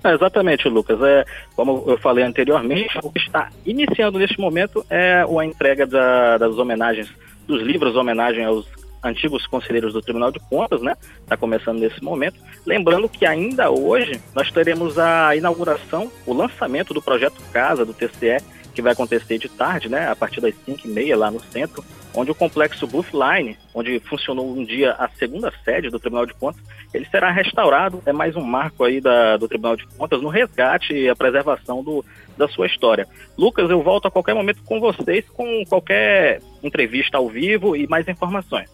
É, 0.03 0.15
exatamente, 0.15 0.69
Lucas. 0.69 1.01
É, 1.03 1.25
como 1.55 1.85
eu 1.87 1.99
falei 1.99 2.25
anteriormente, 2.25 2.99
o 3.03 3.11
que 3.11 3.19
está 3.19 3.51
iniciando 3.65 4.19
neste 4.19 4.41
momento 4.41 4.85
é 4.89 5.25
a 5.25 5.45
entrega 5.45 5.87
da, 5.87 6.39
das 6.39 6.57
homenagens, 6.57 7.09
dos 7.47 7.63
livros 7.63 7.97
homenagem 7.97 8.45
aos 8.45 8.67
antigos 9.03 9.47
conselheiros 9.47 9.93
do 9.93 10.01
Tribunal 10.01 10.33
de 10.33 10.41
Contas, 10.41 10.81
né? 10.83 10.97
Está 11.23 11.37
começando 11.37 11.79
nesse 11.79 12.03
momento. 12.03 12.41
Lembrando 12.65 13.09
que 13.09 13.25
ainda 13.25 13.71
hoje 13.71 14.21
nós 14.35 14.51
teremos 14.51 14.99
a 14.99 15.37
inauguração, 15.37 16.11
o 16.27 16.33
lançamento 16.33 16.93
do 16.93 17.03
projeto 17.03 17.41
Casa 17.53 17.85
do 17.85 17.95
TCE, 17.95 18.39
que 18.75 18.83
vai 18.83 18.93
acontecer 18.93 19.39
de 19.39 19.49
tarde, 19.49 19.89
né, 19.89 20.09
a 20.09 20.15
partir 20.15 20.41
das 20.41 20.55
5h30 20.69 21.17
lá 21.17 21.31
no 21.31 21.41
centro, 21.41 21.83
onde 22.17 22.31
o 22.31 22.35
complexo 22.35 22.87
Buffline, 22.87 23.57
onde 23.75 24.01
funcionou 24.01 24.51
um 24.51 24.65
dia 24.65 24.93
a 24.93 25.09
segunda 25.11 25.53
sede 25.63 25.91
do 25.91 26.01
Tribunal 26.01 26.25
de 26.25 26.35
Contas, 26.35 26.63
ele 26.93 27.07
será 27.11 27.31
restaurado. 27.31 28.03
É 28.07 28.13
mais 28.13 28.35
um 28.35 28.41
marco 28.41 28.83
aí 28.83 29.01
da, 29.01 29.37
do 29.37 29.47
Tribunal 29.47 29.77
de 29.77 29.87
Contas 29.87 30.23
no 30.23 30.29
resgate 30.29 30.95
e 30.95 31.09
a 31.09 31.15
preservação 31.15 31.85
do, 31.85 32.03
da 32.37 32.49
sua 32.49 32.67
história. 32.67 33.07
Lucas, 33.37 33.69
eu 33.69 33.83
volto 33.83 34.09
a 34.09 34.11
qualquer 34.11 34.35
momento 34.35 34.63
com 34.65 34.81
vocês 34.81 35.25
com 35.29 35.63
qualquer 35.69 36.41
entrevista 36.63 37.19
ao 37.19 37.29
vivo 37.29 37.77
e 37.77 37.87
mais 37.87 38.09
informações. 38.09 38.71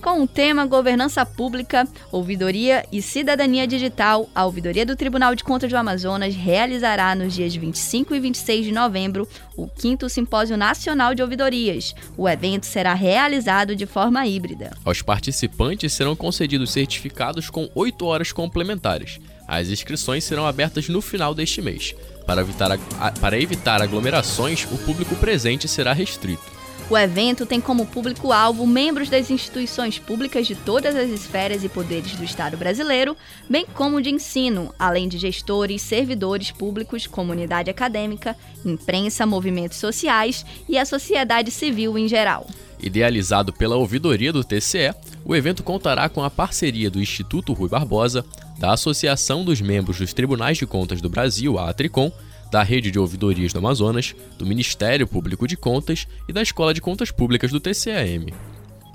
Com 0.06 0.22
o 0.22 0.28
tema 0.28 0.68
Governança 0.68 1.26
Pública, 1.26 1.88
Ouvidoria 2.12 2.86
e 2.92 3.02
Cidadania 3.02 3.66
Digital, 3.66 4.30
a 4.36 4.46
Ouvidoria 4.46 4.86
do 4.86 4.96
Tribunal 4.96 5.34
de 5.34 5.44
Contas 5.44 5.72
do 5.72 5.76
Amazonas 5.76 6.36
realizará 6.36 7.16
nos 7.16 7.34
dias 7.34 7.56
25 7.56 8.14
e 8.14 8.20
26 8.20 8.66
de 8.66 8.72
novembro 8.72 9.28
o 9.58 9.68
5 9.76 10.08
Simpósio 10.08 10.56
Nacional 10.58 11.16
de 11.16 11.24
Ouvidorias. 11.24 11.96
O 12.16 12.30
evento 12.30 12.68
será 12.68 12.94
realizado 12.94 13.76
de 13.76 13.88
forma 13.88 14.28
híbrida. 14.28 14.78
Aos 14.86 15.02
participantes 15.02 15.92
serão 15.92 16.16
concedidos 16.16 16.70
certificados 16.70 17.50
com 17.50 17.68
8 17.74 18.06
horas 18.06 18.32
complementares. 18.32 19.20
As 19.48 19.70
inscrições 19.70 20.24
serão 20.24 20.46
abertas 20.46 20.88
no 20.88 21.02
final 21.02 21.34
deste 21.34 21.64
mês. 21.64 21.96
Para 22.28 22.42
evitar, 22.42 22.78
para 23.20 23.40
evitar 23.40 23.82
aglomerações, 23.82 24.68
o 24.72 24.78
público 24.78 25.16
presente 25.16 25.68
será 25.68 25.94
restrito. 25.94 26.55
O 26.88 26.96
evento 26.96 27.48
tem 27.48 27.60
como 27.60 27.88
público-alvo 27.88 28.68
membros 28.68 29.10
das 29.10 29.32
instituições 29.32 29.98
públicas 29.98 30.46
de 30.46 30.54
todas 30.54 30.96
as 30.96 31.10
esferas 31.10 31.64
e 31.64 31.70
poderes 31.70 32.16
do 32.16 32.24
Estado 32.24 32.56
brasileiro, 32.56 33.18
bem 33.50 33.66
como 33.74 34.00
de 34.00 34.12
ensino, 34.12 34.72
além 34.78 35.08
de 35.08 35.18
gestores, 35.18 35.82
servidores 35.82 36.52
públicos, 36.52 37.08
comunidade 37.08 37.72
acadêmica, 37.72 38.38
imprensa, 38.64 39.26
movimentos 39.26 39.80
sociais 39.80 40.46
e 40.70 40.78
a 40.78 40.86
sociedade 40.86 41.50
civil 41.50 41.98
em 41.98 42.08
geral. 42.08 42.46
Idealizado 42.80 43.52
pela 43.52 43.78
ouvidoria 43.78 44.32
do 44.32 44.44
TCE, 44.44 44.94
o 45.24 45.36
evento 45.36 45.64
contará 45.64 46.08
com 46.08 46.24
a 46.24 46.30
parceria 46.30 46.92
do 46.92 47.02
Instituto 47.02 47.52
Rui 47.52 47.68
Barbosa, 47.68 48.24
da 48.60 48.74
Associação 48.74 49.44
dos 49.44 49.60
Membros 49.60 49.98
dos 49.98 50.14
Tribunais 50.14 50.60
de 50.60 50.68
Contas 50.68 51.02
do 51.02 51.10
Brasil, 51.10 51.58
a 51.58 51.68
Atricom, 51.68 52.12
da 52.56 52.64
Rede 52.64 52.90
de 52.90 52.98
Ouvidorias 52.98 53.52
do 53.52 53.60
Amazonas, 53.60 54.16
do 54.38 54.46
Ministério 54.46 55.06
Público 55.06 55.46
de 55.46 55.58
Contas 55.58 56.08
e 56.26 56.32
da 56.32 56.42
Escola 56.42 56.74
de 56.74 56.80
Contas 56.80 57.12
Públicas 57.12 57.52
do 57.52 57.60
TCAM. 57.60 58.28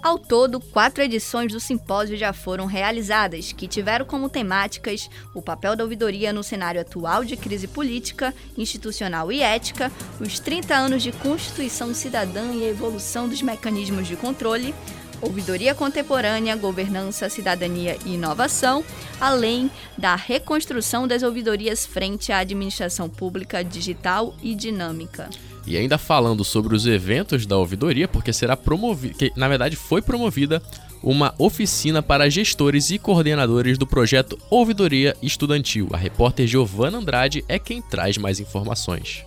Ao 0.03 0.18
todo, 0.18 0.59
quatro 0.59 1.05
edições 1.05 1.53
do 1.53 1.61
simpósio 1.61 2.16
já 2.16 2.33
foram 2.33 2.64
realizadas, 2.64 3.53
que 3.53 3.68
tiveram 3.68 4.07
como 4.07 4.31
temáticas 4.31 5.11
o 5.35 5.42
papel 5.42 5.77
da 5.77 5.85
ouvidoria 5.85 6.33
no 6.33 6.42
cenário 6.42 6.81
atual 6.81 7.23
de 7.23 7.37
crise 7.37 7.68
política, 7.68 8.35
institucional 8.57 9.31
e 9.31 9.42
ética, 9.42 9.92
os 10.18 10.40
30 10.40 10.75
anos 10.75 11.03
de 11.03 11.12
Constituição 11.12 11.92
Cidadã 11.92 12.55
e 12.55 12.64
a 12.64 12.70
evolução 12.70 13.29
dos 13.29 13.42
mecanismos 13.42 14.09
de 14.09 14.16
controle, 14.16 14.75
ouvidoria 15.20 15.74
contemporânea, 15.74 16.56
governança, 16.56 17.28
cidadania 17.28 17.96
e 18.04 18.14
inovação, 18.14 18.85
além 19.20 19.70
da 19.96 20.14
reconstrução 20.14 21.06
das 21.06 21.22
ouvidorias 21.22 21.87
frente 21.87 22.33
à 22.33 22.38
administração 22.38 23.09
pública 23.09 23.62
digital 23.62 24.35
e 24.42 24.54
dinâmica. 24.54 25.28
E 25.66 25.76
ainda 25.76 25.98
falando 25.98 26.42
sobre 26.44 26.74
os 26.74 26.87
eventos 26.87 27.46
da 27.46 27.56
ouvidoria, 27.56 28.09
porque 28.09 28.33
será 28.33 28.56
promovida, 28.56 29.14
que 29.14 29.33
na 29.37 29.48
verdade 29.48 29.76
foi 29.76 30.02
promovida 30.02 30.62
uma 31.02 31.35
oficina 31.38 32.02
para 32.02 32.28
gestores 32.28 32.90
e 32.90 32.98
coordenadores 32.98 33.78
do 33.78 33.87
projeto 33.87 34.38
Ouvidoria 34.50 35.16
Estudantil. 35.22 35.88
A 35.92 35.96
repórter 35.96 36.46
Giovana 36.46 36.98
Andrade 36.98 37.44
é 37.48 37.59
quem 37.59 37.80
traz 37.80 38.18
mais 38.18 38.38
informações. 38.40 39.24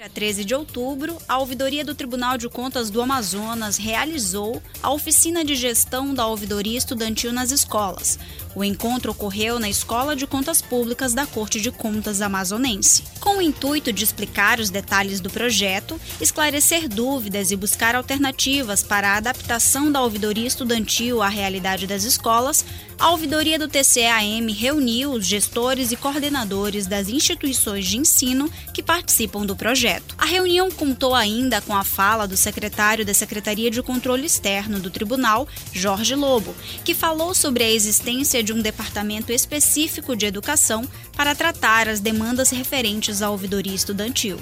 Quarta-feira, 0.00 0.08
13 0.08 0.44
de 0.46 0.54
outubro, 0.54 1.18
a 1.28 1.38
Ouvidoria 1.38 1.84
do 1.84 1.94
Tribunal 1.94 2.38
de 2.38 2.48
Contas 2.48 2.88
do 2.88 3.02
Amazonas 3.02 3.76
realizou 3.76 4.62
a 4.82 4.90
oficina 4.90 5.44
de 5.44 5.54
gestão 5.54 6.14
da 6.14 6.26
ouvidoria 6.26 6.78
estudantil 6.78 7.32
nas 7.32 7.50
escolas. 7.50 8.18
O 8.54 8.64
encontro 8.64 9.12
ocorreu 9.12 9.58
na 9.58 9.68
Escola 9.68 10.16
de 10.16 10.26
Contas 10.26 10.62
Públicas 10.62 11.12
da 11.12 11.26
Corte 11.26 11.60
de 11.60 11.70
Contas 11.70 12.22
Amazonense. 12.22 13.04
Com 13.20 13.38
o 13.38 13.42
intuito 13.42 13.92
de 13.92 14.02
explicar 14.02 14.58
os 14.58 14.70
detalhes 14.70 15.20
do 15.20 15.28
projeto, 15.28 16.00
esclarecer 16.20 16.88
dúvidas 16.88 17.50
e 17.50 17.56
buscar 17.56 17.94
alternativas 17.94 18.82
para 18.82 19.10
a 19.10 19.16
adaptação 19.18 19.92
da 19.92 20.02
ouvidoria 20.02 20.48
estudantil 20.48 21.22
à 21.22 21.28
realidade 21.28 21.86
das 21.86 22.04
escolas, 22.04 22.64
a 23.00 23.12
ouvidoria 23.12 23.58
do 23.58 23.66
TCAM 23.66 24.52
reuniu 24.52 25.12
os 25.12 25.24
gestores 25.24 25.90
e 25.90 25.96
coordenadores 25.96 26.86
das 26.86 27.08
instituições 27.08 27.86
de 27.86 27.96
ensino 27.96 28.52
que 28.74 28.82
participam 28.82 29.46
do 29.46 29.56
projeto. 29.56 30.14
A 30.18 30.26
reunião 30.26 30.70
contou 30.70 31.14
ainda 31.14 31.62
com 31.62 31.74
a 31.74 31.82
fala 31.82 32.28
do 32.28 32.36
secretário 32.36 33.02
da 33.02 33.14
Secretaria 33.14 33.70
de 33.70 33.82
Controle 33.82 34.26
Externo 34.26 34.78
do 34.78 34.90
Tribunal, 34.90 35.48
Jorge 35.72 36.14
Lobo, 36.14 36.54
que 36.84 36.92
falou 36.92 37.34
sobre 37.34 37.64
a 37.64 37.70
existência 37.70 38.42
de 38.42 38.52
um 38.52 38.60
departamento 38.60 39.32
específico 39.32 40.14
de 40.14 40.26
educação 40.26 40.86
para 41.16 41.34
tratar 41.34 41.88
as 41.88 42.00
demandas 42.00 42.50
referentes 42.50 43.22
à 43.22 43.30
ouvidoria 43.30 43.74
estudantil. 43.74 44.38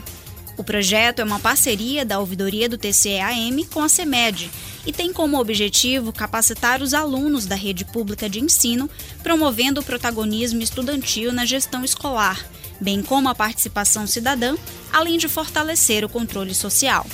O 0.59 0.65
projeto 0.65 1.21
é 1.21 1.25
uma 1.25 1.39
parceria 1.39 2.05
da 2.05 2.19
ouvidoria 2.19 2.69
do 2.69 2.77
TCEAM 2.77 3.65
com 3.73 3.81
a 3.81 3.89
CEMED 3.89 4.51
e 4.85 4.93
tem 4.93 5.13
como 5.13 5.39
objetivo 5.39 6.13
capacitar 6.13 6.83
os 6.83 6.93
alunos 6.93 7.47
da 7.47 7.55
rede 7.55 7.85
pública 7.85 8.29
de 8.29 8.41
ensino, 8.41 8.91
promovendo 9.23 9.81
o 9.81 9.85
protagonismo 9.85 10.61
estudantil 10.61 11.33
na 11.33 11.47
gestão 11.47 11.85
escolar, 11.85 12.45
bem 12.81 13.03
como 13.03 13.29
a 13.29 13.37
participação 13.37 14.05
cidadã, 14.05 14.57
além 14.93 15.17
de 15.17 15.29
fortalecer 15.29 16.05
o 16.05 16.09
controle 16.09 16.53
social. 16.53 17.07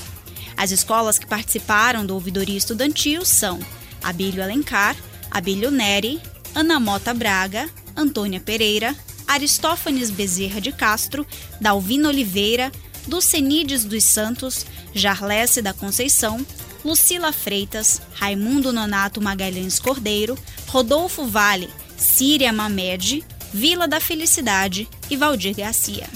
As 0.57 0.71
escolas 0.71 1.19
que 1.19 1.27
participaram 1.27 2.07
do 2.07 2.15
ouvidoria 2.15 2.57
estudantil 2.57 3.27
são 3.27 3.61
Abílio 4.03 4.43
Alencar, 4.43 4.97
Abílio 5.31 5.71
Neri, 5.71 6.19
Ana 6.55 6.81
Mota 6.81 7.13
Braga, 7.13 7.69
Antônia 7.95 8.41
Pereira, 8.41 8.97
Aristófanes 9.29 10.11
Bezerra 10.11 10.63
de 10.63 10.73
Castro, 10.73 11.27
Dalvina 11.61 12.09
Oliveira, 12.09 12.73
Ducenides 13.07 13.85
dos 13.85 14.05
Santos, 14.05 14.65
Jarlesse 14.95 15.61
da 15.61 15.73
Conceição, 15.73 16.45
Lucila 16.85 17.33
Freitas, 17.33 18.03
Raimundo 18.15 18.73
Nonato 18.73 19.21
Magalhães 19.21 19.79
Cordeiro, 19.79 20.39
Rodolfo 20.69 21.25
Vale, 21.27 21.71
Síria 21.97 22.53
Mamed, 22.53 23.25
Vila 23.53 23.87
da 23.87 24.01
Felicidade 24.01 24.89
e 25.11 25.17
Valdir 25.17 25.57
Garcia. 25.57 26.09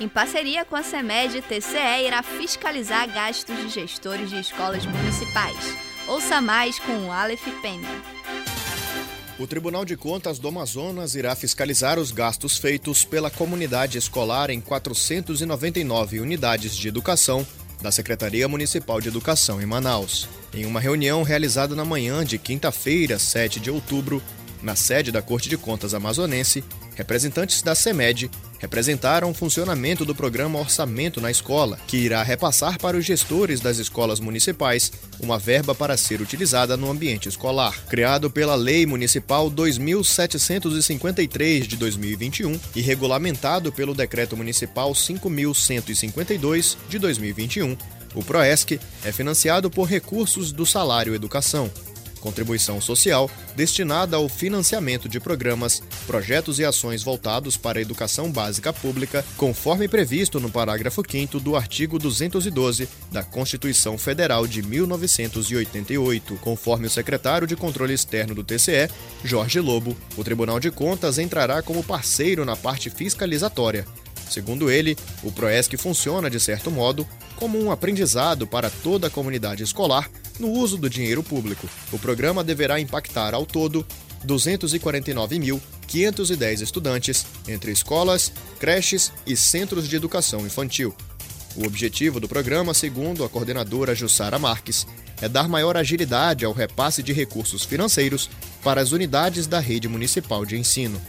Em 0.00 0.08
parceria 0.08 0.64
com 0.64 0.74
a 0.74 0.82
CEMED, 0.82 1.42
TCE 1.42 2.06
irá 2.06 2.24
fiscalizar 2.24 3.08
gastos 3.08 3.56
de 3.56 3.68
gestores 3.68 4.30
de 4.30 4.40
escolas 4.40 4.84
municipais. 4.84 5.56
Ouça 6.08 6.40
mais 6.40 6.78
com 6.80 7.06
o 7.06 7.12
Aleph 7.12 7.46
Pena. 7.62 7.88
O 9.38 9.46
Tribunal 9.46 9.84
de 9.84 9.96
Contas 9.96 10.38
do 10.38 10.46
Amazonas 10.46 11.14
irá 11.14 11.34
fiscalizar 11.34 11.98
os 11.98 12.12
gastos 12.12 12.58
feitos 12.58 13.04
pela 13.04 13.30
comunidade 13.30 13.96
escolar 13.96 14.50
em 14.50 14.60
499 14.60 16.20
unidades 16.20 16.76
de 16.76 16.86
educação 16.86 17.46
da 17.80 17.90
Secretaria 17.90 18.46
Municipal 18.46 19.00
de 19.00 19.08
Educação 19.08 19.60
em 19.60 19.66
Manaus. 19.66 20.28
Em 20.52 20.66
uma 20.66 20.78
reunião 20.78 21.22
realizada 21.22 21.74
na 21.74 21.84
manhã 21.84 22.24
de 22.24 22.38
quinta-feira, 22.38 23.18
7 23.18 23.58
de 23.58 23.70
outubro, 23.70 24.22
na 24.62 24.76
sede 24.76 25.10
da 25.10 25.22
Corte 25.22 25.48
de 25.48 25.56
Contas 25.56 25.94
Amazonense, 25.94 26.62
representantes 26.94 27.62
da 27.62 27.74
CEMED 27.74 28.30
representaram 28.62 29.30
o 29.30 29.34
funcionamento 29.34 30.04
do 30.04 30.14
programa 30.14 30.60
Orçamento 30.60 31.20
na 31.20 31.32
Escola, 31.32 31.80
que 31.86 31.96
irá 31.96 32.22
repassar 32.22 32.78
para 32.78 32.96
os 32.96 33.04
gestores 33.04 33.60
das 33.60 33.78
escolas 33.78 34.20
municipais 34.20 34.92
uma 35.18 35.36
verba 35.36 35.74
para 35.74 35.96
ser 35.96 36.20
utilizada 36.20 36.76
no 36.76 36.88
ambiente 36.88 37.28
escolar. 37.28 37.76
Criado 37.88 38.30
pela 38.30 38.54
Lei 38.54 38.86
Municipal 38.86 39.50
2753 39.50 41.66
de 41.66 41.76
2021 41.76 42.60
e 42.76 42.80
regulamentado 42.80 43.72
pelo 43.72 43.94
Decreto 43.94 44.36
Municipal 44.36 44.94
5152 44.94 46.78
de 46.88 47.00
2021, 47.00 47.76
o 48.14 48.22
PROESC 48.22 48.78
é 49.04 49.10
financiado 49.10 49.68
por 49.70 49.88
recursos 49.88 50.52
do 50.52 50.64
Salário 50.64 51.14
Educação 51.14 51.68
contribuição 52.22 52.80
social 52.80 53.28
destinada 53.56 54.16
ao 54.16 54.28
financiamento 54.28 55.08
de 55.08 55.18
programas, 55.18 55.82
projetos 56.06 56.58
e 56.60 56.64
ações 56.64 57.02
voltados 57.02 57.56
para 57.56 57.78
a 57.78 57.82
educação 57.82 58.30
básica 58.30 58.72
pública, 58.72 59.24
conforme 59.36 59.88
previsto 59.88 60.38
no 60.38 60.48
parágrafo 60.48 61.02
5 61.06 61.40
do 61.40 61.56
artigo 61.56 61.98
212 61.98 62.88
da 63.10 63.24
Constituição 63.24 63.98
Federal 63.98 64.46
de 64.46 64.62
1988. 64.62 66.36
Conforme 66.36 66.86
o 66.86 66.90
secretário 66.90 67.46
de 67.46 67.56
Controle 67.56 67.92
Externo 67.92 68.34
do 68.34 68.44
TCE, 68.44 68.88
Jorge 69.24 69.58
Lobo, 69.60 69.96
o 70.16 70.22
Tribunal 70.22 70.60
de 70.60 70.70
Contas 70.70 71.18
entrará 71.18 71.60
como 71.60 71.82
parceiro 71.82 72.44
na 72.44 72.56
parte 72.56 72.88
fiscalizatória. 72.88 73.84
Segundo 74.30 74.70
ele, 74.70 74.96
o 75.22 75.30
PROESC 75.30 75.76
funciona, 75.76 76.30
de 76.30 76.40
certo 76.40 76.70
modo, 76.70 77.06
como 77.36 77.62
um 77.62 77.70
aprendizado 77.70 78.46
para 78.46 78.70
toda 78.70 79.08
a 79.08 79.10
comunidade 79.10 79.62
escolar 79.62 80.08
no 80.42 80.50
uso 80.50 80.76
do 80.76 80.90
dinheiro 80.90 81.22
público. 81.22 81.68
O 81.92 81.98
programa 81.98 82.42
deverá 82.42 82.80
impactar 82.80 83.32
ao 83.32 83.46
todo 83.46 83.86
249.510 84.26 86.60
estudantes 86.60 87.24
entre 87.46 87.70
escolas, 87.70 88.32
creches 88.58 89.12
e 89.24 89.36
centros 89.36 89.88
de 89.88 89.94
educação 89.94 90.44
infantil. 90.44 90.92
O 91.54 91.64
objetivo 91.64 92.18
do 92.18 92.28
programa, 92.28 92.74
segundo 92.74 93.22
a 93.24 93.28
coordenadora 93.28 93.94
Jussara 93.94 94.38
Marques, 94.38 94.86
é 95.20 95.28
dar 95.28 95.48
maior 95.48 95.76
agilidade 95.76 96.44
ao 96.44 96.52
repasse 96.52 97.00
de 97.02 97.12
recursos 97.12 97.64
financeiros 97.64 98.28
para 98.64 98.80
as 98.80 98.90
unidades 98.90 99.46
da 99.46 99.60
rede 99.60 99.86
municipal 99.86 100.44
de 100.44 100.56
ensino. 100.56 101.00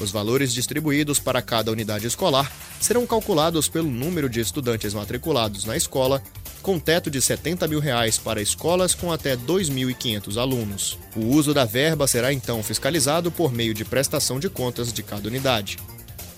Os 0.00 0.10
valores 0.10 0.54
distribuídos 0.54 1.18
para 1.18 1.42
cada 1.42 1.70
unidade 1.70 2.06
escolar 2.06 2.50
serão 2.80 3.06
calculados 3.06 3.68
pelo 3.68 3.90
número 3.90 4.30
de 4.30 4.40
estudantes 4.40 4.94
matriculados 4.94 5.66
na 5.66 5.76
escola, 5.76 6.22
com 6.62 6.78
teto 6.78 7.10
de 7.10 7.20
70 7.20 7.66
mil 7.68 7.80
reais 7.80 8.16
para 8.16 8.40
escolas 8.40 8.94
com 8.94 9.12
até 9.12 9.36
2.500 9.36 10.40
alunos. 10.40 10.98
O 11.14 11.26
uso 11.26 11.52
da 11.52 11.64
verba 11.64 12.06
será 12.06 12.32
então 12.32 12.62
fiscalizado 12.62 13.30
por 13.30 13.52
meio 13.52 13.74
de 13.74 13.84
prestação 13.84 14.38
de 14.38 14.48
contas 14.48 14.92
de 14.92 15.02
cada 15.02 15.28
unidade. 15.28 15.76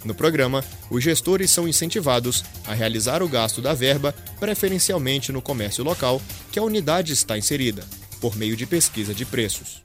No 0.05 0.15
programa, 0.15 0.63
os 0.91 1.03
gestores 1.03 1.51
são 1.51 1.67
incentivados 1.67 2.45
a 2.67 2.75
realizar 2.75 3.23
o 3.23 3.29
gasto 3.29 3.63
da 3.63 3.73
verba, 3.73 4.15
preferencialmente 4.39 5.33
no 5.33 5.41
comércio 5.41 5.83
local 5.83 6.21
que 6.53 6.59
a 6.59 6.63
unidade 6.63 7.13
está 7.13 7.39
inserida, 7.39 7.85
por 8.21 8.37
meio 8.37 8.57
de 8.57 8.67
pesquisa 8.67 9.15
de 9.15 9.25
preços. 9.25 9.83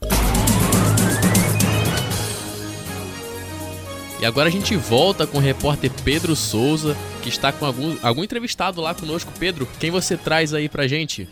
E 4.22 4.26
agora 4.26 4.50
a 4.50 4.52
gente 4.52 4.76
volta 4.76 5.26
com 5.26 5.38
o 5.38 5.42
repórter 5.42 5.90
Pedro 6.04 6.36
Souza, 6.36 6.94
que 7.24 7.30
está 7.30 7.54
com 7.54 7.66
algum, 7.66 7.96
algum 8.04 8.22
entrevistado 8.22 8.82
lá 8.82 8.94
conosco. 8.94 9.32
Pedro, 9.40 9.66
quem 9.80 9.90
você 9.90 10.18
traz 10.18 10.54
aí 10.54 10.68
pra 10.68 10.88
gente? 10.88 11.26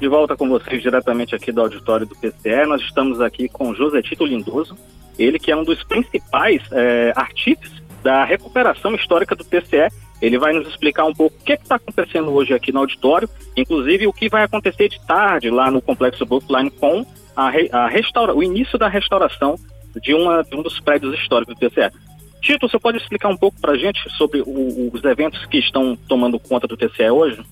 De 0.00 0.08
volta 0.08 0.36
com 0.36 0.48
vocês 0.48 0.82
diretamente 0.82 1.36
aqui 1.36 1.52
do 1.52 1.60
auditório 1.60 2.04
do 2.04 2.16
PCE. 2.16 2.66
Nós 2.66 2.82
estamos 2.82 3.20
aqui 3.20 3.48
com 3.48 3.72
José 3.72 4.02
Tito 4.02 4.26
Lindoso, 4.26 4.76
ele 5.16 5.38
que 5.38 5.52
é 5.52 5.56
um 5.56 5.62
dos 5.62 5.84
principais 5.84 6.60
é, 6.72 7.12
artífices 7.14 7.80
da 8.02 8.24
recuperação 8.24 8.92
histórica 8.96 9.36
do 9.36 9.44
TCE. 9.44 9.88
Ele 10.20 10.36
vai 10.36 10.52
nos 10.52 10.66
explicar 10.66 11.04
um 11.04 11.14
pouco 11.14 11.36
o 11.40 11.44
que 11.44 11.52
é 11.52 11.54
está 11.54 11.76
acontecendo 11.76 12.32
hoje 12.32 12.52
aqui 12.52 12.72
no 12.72 12.80
auditório, 12.80 13.28
inclusive 13.56 14.08
o 14.08 14.12
que 14.12 14.28
vai 14.28 14.42
acontecer 14.42 14.88
de 14.88 15.00
tarde 15.06 15.48
lá 15.48 15.70
no 15.70 15.80
Complexo 15.80 16.26
Brookline 16.26 16.70
com 16.70 17.06
a, 17.36 17.52
a 17.72 17.86
restaura, 17.86 18.34
o 18.34 18.42
início 18.42 18.76
da 18.76 18.88
restauração 18.88 19.56
de, 20.02 20.12
uma, 20.12 20.42
de 20.42 20.56
um 20.56 20.62
dos 20.62 20.80
prédios 20.80 21.14
históricos 21.14 21.54
do 21.54 21.68
TCE. 21.68 22.05
Tito, 22.40 22.68
você 22.68 22.78
pode 22.78 22.98
explicar 22.98 23.28
um 23.28 23.36
pouco 23.36 23.60
para 23.60 23.72
a 23.72 23.76
gente 23.76 24.00
sobre 24.16 24.40
o, 24.40 24.90
os 24.92 25.02
eventos 25.04 25.44
que 25.46 25.58
estão 25.58 25.96
tomando 26.08 26.38
conta 26.38 26.66
do 26.66 26.76
TCE 26.76 27.10
hoje? 27.10 27.42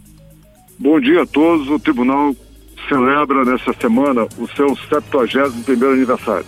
Bom 0.79 1.01
dia 1.01 1.23
a 1.23 1.27
todos. 1.27 1.69
O 1.69 1.79
Tribunal 1.79 2.35
celebra 2.89 3.45
nesta 3.45 3.73
semana 3.75 4.27
o 4.39 4.47
seu 4.49 4.69
71º 4.69 5.93
aniversário. 5.93 6.47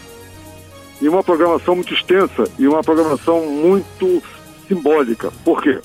E 1.01 1.09
uma 1.09 1.23
programação 1.23 1.75
muito 1.75 1.93
extensa 1.93 2.45
e 2.59 2.67
uma 2.67 2.83
programação 2.83 3.47
muito 3.47 4.23
simbólica. 4.67 5.31
Por 5.45 5.63
quê? 5.63 5.81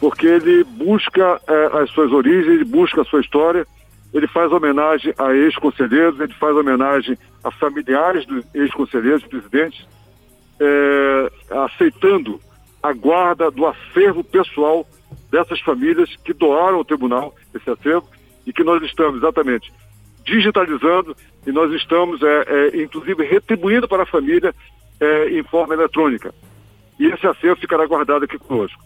Porque 0.00 0.26
ele 0.26 0.64
busca 0.64 1.40
é, 1.46 1.82
as 1.82 1.90
suas 1.90 2.10
origens, 2.10 2.46
ele 2.46 2.64
busca 2.64 3.02
a 3.02 3.04
sua 3.04 3.20
história, 3.20 3.66
ele 4.12 4.26
faz 4.26 4.50
homenagem 4.50 5.12
a 5.18 5.34
ex-conselheiros, 5.34 6.18
ele 6.18 6.32
faz 6.34 6.56
homenagem 6.56 7.16
a 7.44 7.50
familiares 7.50 8.26
dos 8.26 8.44
ex-conselheiros, 8.54 9.22
presidentes, 9.24 9.86
é, 10.60 11.32
aceitando 11.64 12.40
a 12.82 12.92
guarda 12.92 13.50
do 13.50 13.66
acervo 13.66 14.22
pessoal 14.22 14.86
dessas 15.30 15.60
famílias 15.60 16.14
que 16.24 16.32
doaram 16.32 16.78
ao 16.78 16.84
tribunal 16.84 17.34
esse 17.54 17.68
acervo 17.70 18.08
e 18.46 18.52
que 18.52 18.64
nós 18.64 18.82
estamos 18.82 19.16
exatamente 19.16 19.72
digitalizando 20.24 21.16
e 21.46 21.52
nós 21.52 21.72
estamos, 21.72 22.20
é, 22.22 22.44
é, 22.46 22.82
inclusive, 22.82 23.24
retribuindo 23.24 23.88
para 23.88 24.02
a 24.02 24.06
família 24.06 24.54
é, 25.00 25.30
em 25.30 25.42
forma 25.42 25.74
eletrônica. 25.74 26.34
E 26.98 27.06
esse 27.06 27.26
acervo 27.26 27.60
ficará 27.60 27.86
guardado 27.86 28.24
aqui 28.24 28.38
conosco. 28.38 28.80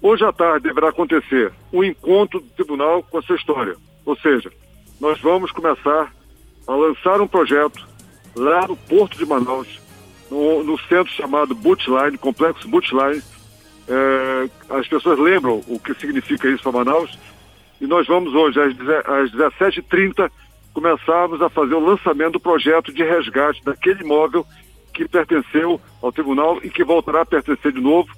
Hoje 0.00 0.24
à 0.24 0.32
tarde 0.32 0.68
deverá 0.68 0.88
acontecer 0.88 1.52
o 1.72 1.80
um 1.80 1.84
encontro 1.84 2.40
do 2.40 2.48
tribunal 2.50 3.02
com 3.02 3.18
a 3.18 3.22
sua 3.22 3.36
história. 3.36 3.76
Ou 4.06 4.16
seja, 4.16 4.50
nós 5.00 5.20
vamos 5.20 5.50
começar 5.52 6.12
a 6.66 6.74
lançar 6.74 7.20
um 7.20 7.26
projeto 7.26 7.86
lá 8.34 8.66
no 8.66 8.76
Porto 8.76 9.18
de 9.18 9.26
Manaus, 9.26 9.80
no, 10.30 10.62
no 10.64 10.78
centro 10.80 11.12
chamado 11.12 11.54
Bootline, 11.54 12.18
Complexo 12.18 12.68
Bootline. 12.68 13.22
É, 13.88 14.48
as 14.70 14.86
pessoas 14.86 15.18
lembram 15.18 15.62
o 15.66 15.78
que 15.78 15.94
significa 15.94 16.48
isso 16.48 16.62
para 16.62 16.72
Manaus. 16.72 17.18
E 17.80 17.86
nós 17.86 18.06
vamos 18.06 18.34
hoje, 18.34 18.60
às, 18.60 18.72
às 19.06 19.30
17h30, 19.32 20.30
começarmos 20.74 21.40
a 21.40 21.48
fazer 21.48 21.74
o 21.74 21.84
lançamento 21.84 22.32
do 22.32 22.40
projeto 22.40 22.92
de 22.92 23.02
resgate 23.02 23.62
daquele 23.64 24.02
imóvel 24.02 24.46
que 24.92 25.08
pertenceu 25.08 25.80
ao 26.02 26.12
tribunal 26.12 26.58
e 26.62 26.70
que 26.70 26.84
voltará 26.84 27.22
a 27.22 27.26
pertencer 27.26 27.72
de 27.72 27.80
novo, 27.80 28.08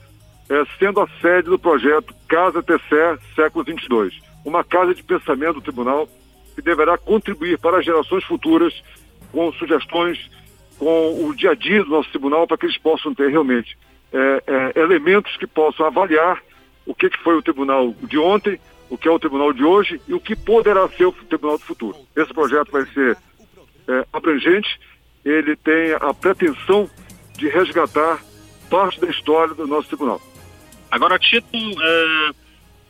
é, 0.49 0.63
sendo 0.79 1.01
a 1.01 1.09
sede 1.21 1.49
do 1.49 1.59
projeto 1.59 2.15
Casa 2.27 2.63
TCE 2.63 3.19
Século 3.35 3.65
22, 3.65 4.19
uma 4.45 4.65
casa 4.65 4.95
de 4.95 5.03
pensamento 5.03 5.55
do 5.55 5.61
tribunal 5.61 6.09
que 6.55 6.63
deverá 6.63 6.97
contribuir 6.99 7.59
para 7.59 7.79
as 7.79 7.85
gerações 7.85 8.25
futuras 8.25 8.83
com 9.31 9.53
sugestões, 9.53 10.31
com 10.81 11.27
o 11.27 11.37
dia 11.37 11.51
a 11.51 11.55
dia 11.55 11.85
do 11.85 11.91
nosso 11.91 12.09
tribunal, 12.09 12.47
para 12.47 12.57
que 12.57 12.65
eles 12.65 12.79
possam 12.79 13.15
ter 13.15 13.29
realmente 13.29 13.77
é, 14.11 14.73
é, 14.75 14.81
elementos 14.81 15.37
que 15.37 15.47
possam 15.47 15.85
avaliar 15.85 16.43
o 16.87 16.95
que, 16.95 17.11
que 17.11 17.19
foi 17.19 17.37
o 17.37 17.43
tribunal 17.43 17.95
de 18.03 18.19
ontem, 18.19 18.59
o 18.89 18.97
que 18.97 19.07
é 19.07 19.11
o 19.11 19.19
tribunal 19.19 19.53
de 19.53 19.63
hoje 19.63 20.01
e 20.09 20.15
o 20.15 20.19
que 20.19 20.35
poderá 20.35 20.89
ser 20.89 21.05
o 21.05 21.13
tribunal 21.13 21.59
do 21.59 21.65
futuro. 21.65 21.99
Esse 22.17 22.33
projeto 22.33 22.73
vai 22.73 22.87
ser 22.87 23.15
é, 23.87 24.07
abrangente, 24.11 24.81
ele 25.23 25.55
tem 25.55 25.93
a 26.01 26.15
pretensão 26.15 26.89
de 27.37 27.47
resgatar 27.49 28.19
parte 28.71 28.99
da 28.99 29.09
história 29.09 29.55
do 29.55 29.67
nosso 29.67 29.89
tribunal. 29.89 30.19
Agora, 30.91 31.19
Tito, 31.19 31.47
é, 31.55 32.31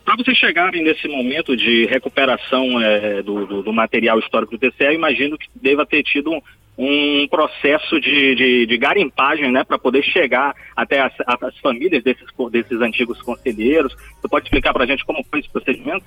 para 0.05 0.15
vocês 0.15 0.37
chegarem 0.37 0.81
nesse 0.81 1.09
momento 1.09 1.57
de 1.57 1.87
recuperação 1.87 2.81
é, 2.81 3.21
do, 3.21 3.45
do, 3.45 3.63
do, 3.63 3.73
material 3.73 4.17
histórico 4.17 4.57
do 4.57 4.59
TCE, 4.59 4.85
eu 4.85 4.93
imagino 4.93 5.37
que 5.37 5.47
deva 5.53 5.85
ter 5.85 6.03
tido 6.03 6.41
um, 6.77 7.27
processo 7.27 7.99
de, 7.99 8.35
de, 8.35 8.65
de, 8.65 8.77
garimpagem 8.77 9.51
né, 9.51 9.63
para 9.63 9.77
poder 9.77 10.03
chegar 10.03 10.55
até 10.75 11.01
as, 11.01 11.13
as, 11.25 11.57
famílias 11.59 12.03
desses, 12.03 12.27
desses 12.51 12.81
antigos 12.81 13.21
conselheiros. 13.21 13.95
Você 14.21 14.27
pode 14.27 14.45
explicar 14.45 14.73
para 14.73 14.83
a 14.83 14.87
gente 14.87 15.05
como 15.05 15.23
foi 15.29 15.39
esse 15.39 15.49
procedimento? 15.49 16.05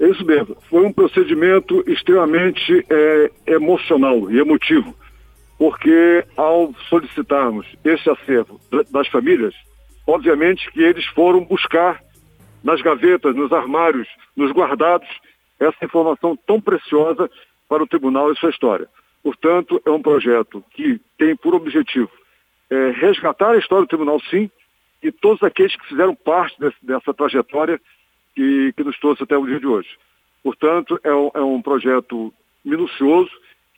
É 0.00 0.08
isso 0.08 0.24
mesmo. 0.24 0.56
Foi 0.68 0.84
um 0.84 0.92
procedimento 0.92 1.84
extremamente 1.86 2.84
é, 2.88 3.30
emocional 3.46 4.30
e 4.30 4.38
emotivo, 4.38 4.94
porque 5.58 6.24
ao 6.36 6.72
solicitarmos 6.88 7.66
esse 7.84 8.08
acervo 8.08 8.60
das 8.90 9.08
famílias, 9.08 9.54
obviamente 10.06 10.70
que 10.72 10.82
eles 10.82 11.04
foram 11.06 11.44
buscar 11.44 12.00
nas 12.62 12.80
gavetas, 12.80 13.34
nos 13.34 13.52
armários, 13.52 14.08
nos 14.36 14.52
guardados, 14.52 15.08
essa 15.58 15.84
informação 15.84 16.36
tão 16.46 16.60
preciosa 16.60 17.28
para 17.68 17.82
o 17.82 17.86
tribunal 17.86 18.32
e 18.32 18.36
sua 18.36 18.50
história. 18.50 18.88
Portanto, 19.28 19.78
é 19.84 19.90
um 19.90 20.00
projeto 20.00 20.64
que 20.70 20.98
tem 21.18 21.36
por 21.36 21.54
objetivo 21.54 22.10
é, 22.70 22.92
resgatar 22.92 23.50
a 23.50 23.58
história 23.58 23.84
do 23.84 23.88
tribunal, 23.88 24.18
sim, 24.30 24.50
e 25.02 25.12
todos 25.12 25.42
aqueles 25.42 25.76
que 25.76 25.86
fizeram 25.86 26.14
parte 26.14 26.58
desse, 26.58 26.78
dessa 26.80 27.12
trajetória 27.12 27.78
que, 28.34 28.72
que, 28.74 28.82
nos 28.82 28.98
trouxe 28.98 29.24
até 29.24 29.36
o 29.36 29.44
dia 29.44 29.60
de 29.60 29.66
hoje. 29.66 29.90
Portanto, 30.42 30.98
é 31.04 31.14
um, 31.14 31.30
é 31.34 31.40
um 31.42 31.60
projeto 31.60 32.32
minucioso, 32.64 33.30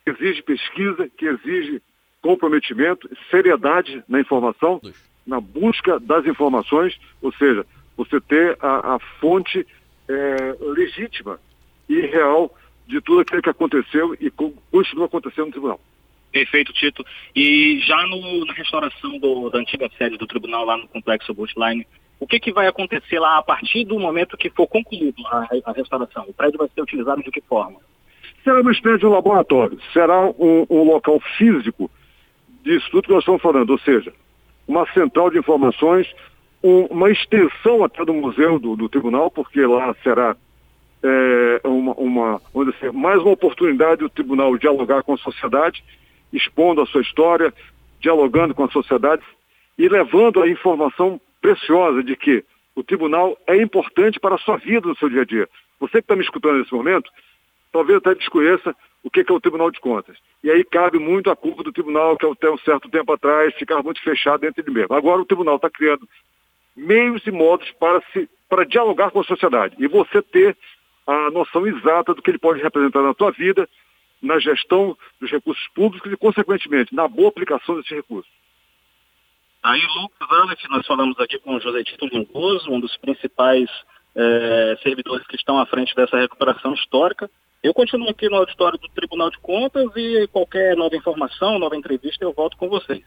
que 0.05 0.11
exige 0.11 0.41
pesquisa, 0.41 1.09
que 1.17 1.25
exige 1.25 1.81
comprometimento, 2.21 3.09
seriedade 3.29 4.01
na 4.07 4.21
informação, 4.21 4.79
na 5.27 5.41
busca 5.41 5.99
das 5.99 6.25
informações, 6.25 6.97
ou 7.21 7.33
seja, 7.33 7.65
você 7.97 8.21
ter 8.21 8.57
a, 8.61 8.95
a 8.95 8.99
fonte 9.19 9.67
é, 10.07 10.55
legítima 10.61 11.41
e 11.89 11.99
real 11.99 12.55
de 12.91 13.01
tudo 13.01 13.21
aquilo 13.21 13.41
que 13.41 13.49
aconteceu 13.49 14.15
e 14.19 14.29
continua 14.29 15.05
acontecendo 15.05 15.45
no 15.45 15.51
tribunal. 15.51 15.79
Perfeito, 16.31 16.71
Tito. 16.73 17.05
E 17.35 17.79
já 17.79 18.05
no, 18.07 18.45
na 18.45 18.53
restauração 18.53 19.17
do, 19.17 19.49
da 19.49 19.59
antiga 19.59 19.89
sede 19.97 20.17
do 20.17 20.27
tribunal 20.27 20.65
lá 20.65 20.77
no 20.77 20.87
complexo 20.87 21.33
Bushline, 21.33 21.85
o 22.19 22.27
que, 22.27 22.39
que 22.39 22.53
vai 22.53 22.67
acontecer 22.67 23.19
lá 23.19 23.37
a 23.37 23.43
partir 23.43 23.85
do 23.85 23.99
momento 23.99 24.37
que 24.37 24.49
for 24.49 24.67
concluído 24.67 25.25
a, 25.27 25.47
a 25.65 25.71
restauração? 25.71 26.25
O 26.27 26.33
prédio 26.33 26.59
vai 26.59 26.69
ser 26.73 26.81
utilizado 26.81 27.23
de 27.23 27.31
que 27.31 27.41
forma? 27.41 27.79
Será 28.43 28.61
uma 28.61 28.71
espécie 28.71 28.99
de 28.99 29.05
um 29.05 29.11
laboratório, 29.11 29.79
será 29.93 30.21
um, 30.21 30.65
um 30.69 30.83
local 30.83 31.19
físico 31.37 31.89
disso 32.63 32.87
tudo 32.91 33.03
que 33.03 33.11
nós 33.11 33.21
estamos 33.21 33.41
falando, 33.41 33.69
ou 33.71 33.79
seja, 33.79 34.13
uma 34.67 34.85
central 34.93 35.29
de 35.29 35.39
informações, 35.39 36.07
um, 36.63 36.85
uma 36.85 37.09
extensão 37.09 37.83
até 37.83 38.05
do 38.05 38.13
museu 38.13 38.59
do, 38.59 38.75
do 38.75 38.87
tribunal, 38.87 39.29
porque 39.31 39.65
lá 39.65 39.95
será 40.03 40.35
é, 41.03 41.67
uma, 41.67 41.93
uma 41.93 42.41
dizer, 42.71 42.91
mais 42.91 43.21
uma 43.21 43.31
oportunidade 43.31 44.01
do 44.01 44.09
tribunal 44.09 44.57
dialogar 44.57 45.03
com 45.03 45.13
a 45.13 45.17
sociedade, 45.17 45.83
expondo 46.31 46.81
a 46.81 46.85
sua 46.85 47.01
história, 47.01 47.53
dialogando 47.99 48.53
com 48.53 48.63
a 48.63 48.71
sociedade 48.71 49.23
e 49.77 49.87
levando 49.87 50.41
a 50.41 50.47
informação 50.47 51.19
preciosa 51.41 52.03
de 52.03 52.15
que 52.15 52.43
o 52.75 52.83
tribunal 52.83 53.37
é 53.47 53.61
importante 53.61 54.19
para 54.19 54.35
a 54.35 54.39
sua 54.39 54.57
vida 54.57 54.87
no 54.87 54.95
seu 54.97 55.09
dia 55.09 55.21
a 55.21 55.25
dia. 55.25 55.49
Você 55.79 55.93
que 55.93 55.99
está 55.99 56.15
me 56.15 56.23
escutando 56.23 56.59
nesse 56.59 56.73
momento, 56.73 57.11
talvez 57.71 57.97
até 57.97 58.13
desconheça 58.15 58.75
o 59.03 59.09
que 59.09 59.21
é 59.21 59.33
o 59.33 59.39
Tribunal 59.39 59.71
de 59.71 59.79
Contas. 59.79 60.15
E 60.43 60.51
aí 60.51 60.63
cabe 60.63 60.99
muito 60.99 61.31
a 61.31 61.35
culpa 61.35 61.63
do 61.63 61.71
tribunal, 61.71 62.15
que 62.15 62.25
até 62.25 62.49
um 62.49 62.57
certo 62.59 62.89
tempo 62.89 63.11
atrás 63.11 63.53
ficava 63.55 63.81
muito 63.81 64.01
fechado 64.01 64.41
dentro 64.41 64.63
de 64.63 64.71
mesmo. 64.71 64.93
Agora 64.93 65.21
o 65.21 65.25
tribunal 65.25 65.55
está 65.55 65.69
criando 65.69 66.07
meios 66.75 67.25
e 67.25 67.31
modos 67.31 67.69
para, 67.79 68.01
se, 68.13 68.29
para 68.47 68.63
dialogar 68.63 69.09
com 69.11 69.19
a 69.19 69.23
sociedade. 69.23 69.75
E 69.79 69.87
você 69.87 70.21
ter 70.21 70.55
a 71.05 71.31
noção 71.31 71.65
exata 71.67 72.13
do 72.13 72.21
que 72.21 72.31
ele 72.31 72.37
pode 72.37 72.61
representar 72.61 73.01
na 73.01 73.13
tua 73.13 73.31
vida, 73.31 73.67
na 74.21 74.39
gestão 74.39 74.97
dos 75.19 75.31
recursos 75.31 75.67
públicos 75.73 76.11
e, 76.11 76.17
consequentemente, 76.17 76.93
na 76.93 77.07
boa 77.07 77.29
aplicação 77.29 77.75
desses 77.75 77.91
recursos. 77.91 78.31
Aí, 79.63 79.81
Lucas 79.95 80.29
Alex, 80.29 80.63
nós 80.69 80.85
falamos 80.87 81.19
aqui 81.19 81.37
com 81.39 81.55
o 81.55 81.59
José 81.59 81.83
Tito 81.83 82.07
Lingoso, 82.07 82.71
um 82.71 82.79
dos 82.79 82.97
principais 82.97 83.69
é, 84.15 84.77
servidores 84.81 85.25
que 85.27 85.35
estão 85.35 85.59
à 85.59 85.65
frente 85.65 85.95
dessa 85.95 86.17
recuperação 86.17 86.73
histórica. 86.73 87.29
Eu 87.63 87.73
continuo 87.73 88.09
aqui 88.09 88.27
no 88.27 88.37
auditório 88.37 88.79
do 88.79 88.89
Tribunal 88.89 89.29
de 89.29 89.37
Contas 89.37 89.85
e 89.95 90.27
qualquer 90.31 90.75
nova 90.75 90.95
informação, 90.95 91.59
nova 91.59 91.75
entrevista, 91.75 92.23
eu 92.25 92.33
volto 92.33 92.57
com 92.57 92.67
vocês. 92.67 93.03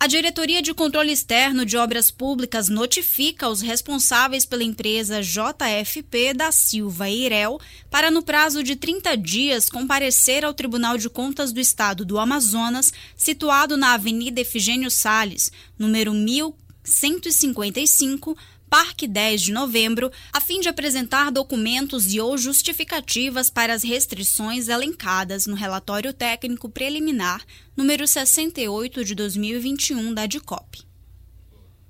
A 0.00 0.06
Diretoria 0.06 0.62
de 0.62 0.72
Controle 0.72 1.10
Externo 1.10 1.66
de 1.66 1.76
Obras 1.76 2.08
Públicas 2.08 2.68
notifica 2.68 3.48
os 3.48 3.60
responsáveis 3.60 4.46
pela 4.46 4.62
empresa 4.62 5.20
JFP 5.20 6.34
da 6.34 6.52
Silva 6.52 7.10
Eirel 7.10 7.58
para, 7.90 8.08
no 8.08 8.22
prazo 8.22 8.62
de 8.62 8.76
30 8.76 9.16
dias, 9.16 9.68
comparecer 9.68 10.44
ao 10.44 10.54
Tribunal 10.54 10.96
de 10.96 11.10
Contas 11.10 11.50
do 11.50 11.58
Estado 11.58 12.04
do 12.04 12.16
Amazonas, 12.16 12.92
situado 13.16 13.76
na 13.76 13.94
Avenida 13.94 14.40
Efigênio 14.40 14.88
Sales, 14.88 15.50
número 15.76 16.14
1155, 16.14 18.36
Parque 18.68 19.06
10 19.06 19.40
de 19.40 19.52
Novembro, 19.52 20.12
a 20.30 20.42
fim 20.42 20.60
de 20.60 20.68
apresentar 20.68 21.30
documentos 21.30 22.12
e 22.12 22.20
ou 22.20 22.36
justificativas 22.36 23.48
para 23.48 23.72
as 23.72 23.82
restrições 23.82 24.68
elencadas 24.68 25.46
no 25.46 25.54
relatório 25.54 26.12
técnico 26.12 26.68
preliminar 26.68 27.42
número 27.74 28.06
68 28.06 29.04
de 29.06 29.14
2021 29.14 30.12
da 30.12 30.26
DICOP. 30.26 30.86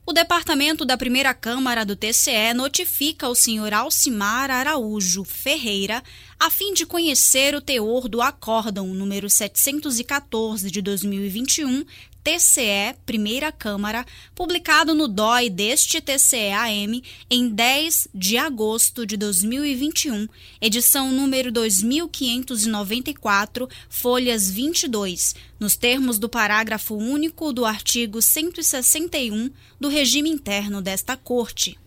O 0.07 0.13
Departamento 0.15 0.87
da 0.87 0.97
Primeira 0.97 1.35
Câmara 1.35 1.85
do 1.85 1.95
TCE 1.95 2.55
notifica 2.55 3.29
o 3.29 3.35
senhor 3.35 3.75
Alcimar 3.75 4.51
Araújo 4.51 5.23
Ferreira 5.23 6.03
a 6.41 6.49
fim 6.49 6.73
de 6.73 6.87
conhecer 6.87 7.55
o 7.55 7.61
teor 7.61 8.09
do 8.09 8.23
acórdão 8.23 8.87
número 8.87 9.29
714 9.29 10.71
de 10.71 10.81
2021 10.81 11.85
TCE, 12.23 12.95
Primeira 13.07 13.51
Câmara, 13.51 14.05
publicado 14.35 14.95
no 14.95 15.09
DOI 15.09 15.49
deste 15.51 16.01
TCE-AM 16.01 17.03
em 17.31 17.49
10 17.49 18.09
de 18.15 18.37
agosto 18.37 19.07
de 19.07 19.17
2021, 19.17 20.29
edição 20.61 21.11
número 21.11 21.51
2594, 21.51 23.69
folhas 23.89 24.51
22, 24.51 25.35
nos 25.59 25.75
termos 25.77 26.19
do 26.19 26.29
parágrafo 26.29 26.95
único 26.95 27.51
do 27.53 27.65
artigo 27.65 28.21
161 28.21 29.51
do 29.81 29.89
regime 29.89 30.29
interno 30.29 30.83
desta 30.83 31.17
Corte. 31.17 31.79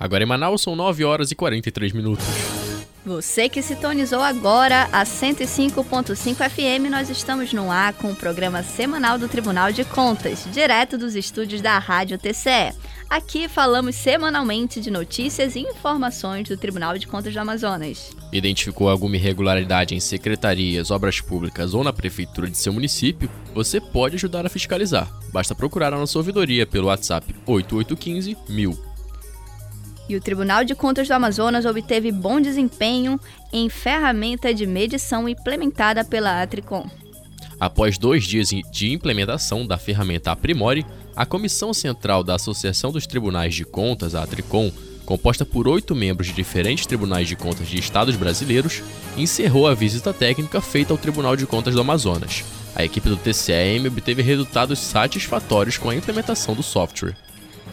Agora 0.06 0.24
em 0.24 0.28
Manaus 0.28 0.62
são 0.62 0.76
9 0.76 1.03
horas 1.03 1.32
e 1.32 1.36
43 1.36 1.91
minutos. 1.91 2.24
Você 3.03 3.49
que 3.49 3.60
sintonizou 3.60 4.22
agora 4.22 4.88
a 4.91 5.03
105.5 5.03 6.47
FM, 6.47 6.91
nós 6.91 7.10
estamos 7.10 7.51
no 7.51 7.72
ar 7.72 7.91
com 7.93 8.12
o 8.12 8.16
programa 8.16 8.62
semanal 8.62 9.18
do 9.18 9.28
Tribunal 9.28 9.72
de 9.72 9.84
Contas, 9.84 10.47
direto 10.51 10.95
dos 10.95 11.16
estúdios 11.16 11.60
da 11.60 11.80
Rádio 11.80 12.20
TCE. 12.20 12.72
Aqui 13.10 13.47
falamos 13.47 13.95
semanalmente 13.95 14.80
de 14.80 14.91
notícias 14.91 15.56
e 15.56 15.62
informações 15.62 16.47
do 16.49 16.56
Tribunal 16.56 16.99
de 16.99 17.08
Contas 17.08 17.34
do 17.34 17.39
Amazonas. 17.39 18.16
Identificou 18.32 18.88
alguma 18.88 19.16
irregularidade 19.16 19.95
em 19.95 19.99
secretarias, 19.99 20.91
obras 20.91 21.20
públicas 21.20 21.74
ou 21.74 21.84
na 21.84 21.91
prefeitura 21.91 22.47
de 22.47 22.60
seu 22.60 22.72
município? 22.72 23.28
Você 23.56 23.82
pode 23.82 24.18
ajudar 24.18 24.45
a 24.45 24.49
fiscalizar. 24.49 25.12
Basta 25.34 25.56
procurar 25.56 25.93
a 25.95 25.97
nossa 25.97 26.20
ouvidoria 26.20 26.68
pelo 26.68 26.89
WhatsApp 26.89 27.34
8815 27.47 28.38
1000. 28.47 28.85
E 30.08 30.16
o 30.16 30.22
Tribunal 30.22 30.64
de 30.64 30.76
Contas 30.76 31.08
do 31.08 31.14
Amazonas 31.14 31.66
obteve 31.66 32.12
bom 32.12 32.39
desempenho 32.39 33.20
em 33.51 33.70
ferramenta 33.70 34.53
de 34.53 34.68
medição 34.68 35.28
implementada 35.28 36.03
pela 36.03 36.41
Atricom. 36.41 36.88
Após 37.60 37.97
dois 37.97 38.26
dias 38.26 38.49
de 38.49 38.91
implementação 38.91 39.66
da 39.66 39.78
ferramenta 39.78 40.32
Aprimore, 40.32 40.86
a 41.16 41.26
Comissão 41.26 41.74
Central 41.74 42.24
da 42.24 42.36
Associação 42.36 42.91
dos 42.91 43.08
Tribunais 43.08 43.56
de 43.56 43.64
Contas, 43.64 44.14
a 44.14 44.24
Atricom, 44.24 44.72
composta 45.06 45.45
por 45.45 45.68
oito 45.68 45.95
membros 45.95 46.28
de 46.28 46.34
diferentes 46.34 46.86
tribunais 46.86 47.28
de 47.28 47.36
contas 47.36 47.68
de 47.68 47.80
estados 47.80 48.16
brasileiros, 48.16 48.84
encerrou 49.16 49.68
a 49.68 49.74
visita 49.74 50.14
técnica 50.14 50.60
feita 50.60 50.93
ao 50.93 50.97
Tribunal 50.97 51.36
de 51.36 51.45
Contas 51.45 51.74
do 51.74 51.82
Amazonas. 51.82 52.43
A 52.76 52.84
equipe 52.84 53.08
do 53.08 53.16
TCM 53.16 53.88
obteve 53.88 54.22
resultados 54.22 54.80
satisfatórios 54.80 55.78
com 55.78 55.89
a 55.89 55.95
implementação 55.95 56.53
do 56.53 56.64
software. 56.64 57.16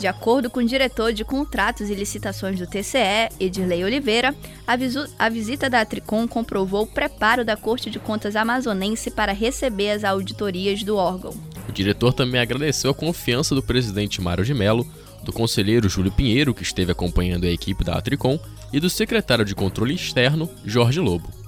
De 0.02 0.08
acordo 0.08 0.50
com 0.50 0.58
o 0.58 0.66
diretor 0.66 1.12
de 1.12 1.24
contratos 1.24 1.88
e 1.88 1.94
licitações 1.94 2.58
do 2.58 2.66
TCE, 2.66 3.28
Edirley 3.38 3.84
Oliveira, 3.84 4.34
a, 4.66 5.28
visita 5.28 5.70
da 5.70 5.84
Tricom 5.84 6.26
comprovou 6.26 6.82
o 6.82 6.86
preparo 6.88 7.44
da 7.44 7.56
Corte 7.56 7.88
de 7.88 8.00
Contas 8.00 8.34
amazonense 8.34 9.12
para 9.12 9.30
receber 9.30 9.90
as 9.90 10.02
auditorias 10.02 10.82
do 10.82 10.96
órgão. 10.96 11.32
O 11.68 11.70
diretor 11.70 12.12
também 12.12 12.40
agradeceu 12.40 12.90
a 12.90 12.94
confiança 12.94 13.54
do 13.54 13.62
presidente 13.62 14.20
Mário 14.20 14.44
de 14.44 14.52
Mello, 14.52 14.84
do 15.22 15.32
conselheiro 15.32 15.88
Júlio 15.88 16.10
Pinheiro, 16.10 16.52
que 16.52 16.64
esteve 16.64 16.90
acompanhando 16.90 17.44
a 17.44 17.50
equipe 17.50 17.84
da 17.84 17.94
Atricom, 17.94 18.40
e 18.72 18.80
do 18.80 18.90
secretário 18.90 19.44
de 19.44 19.54
Controle 19.54 19.94
Externo, 19.94 20.50
Jorge 20.64 20.98
Lobo. 20.98 21.41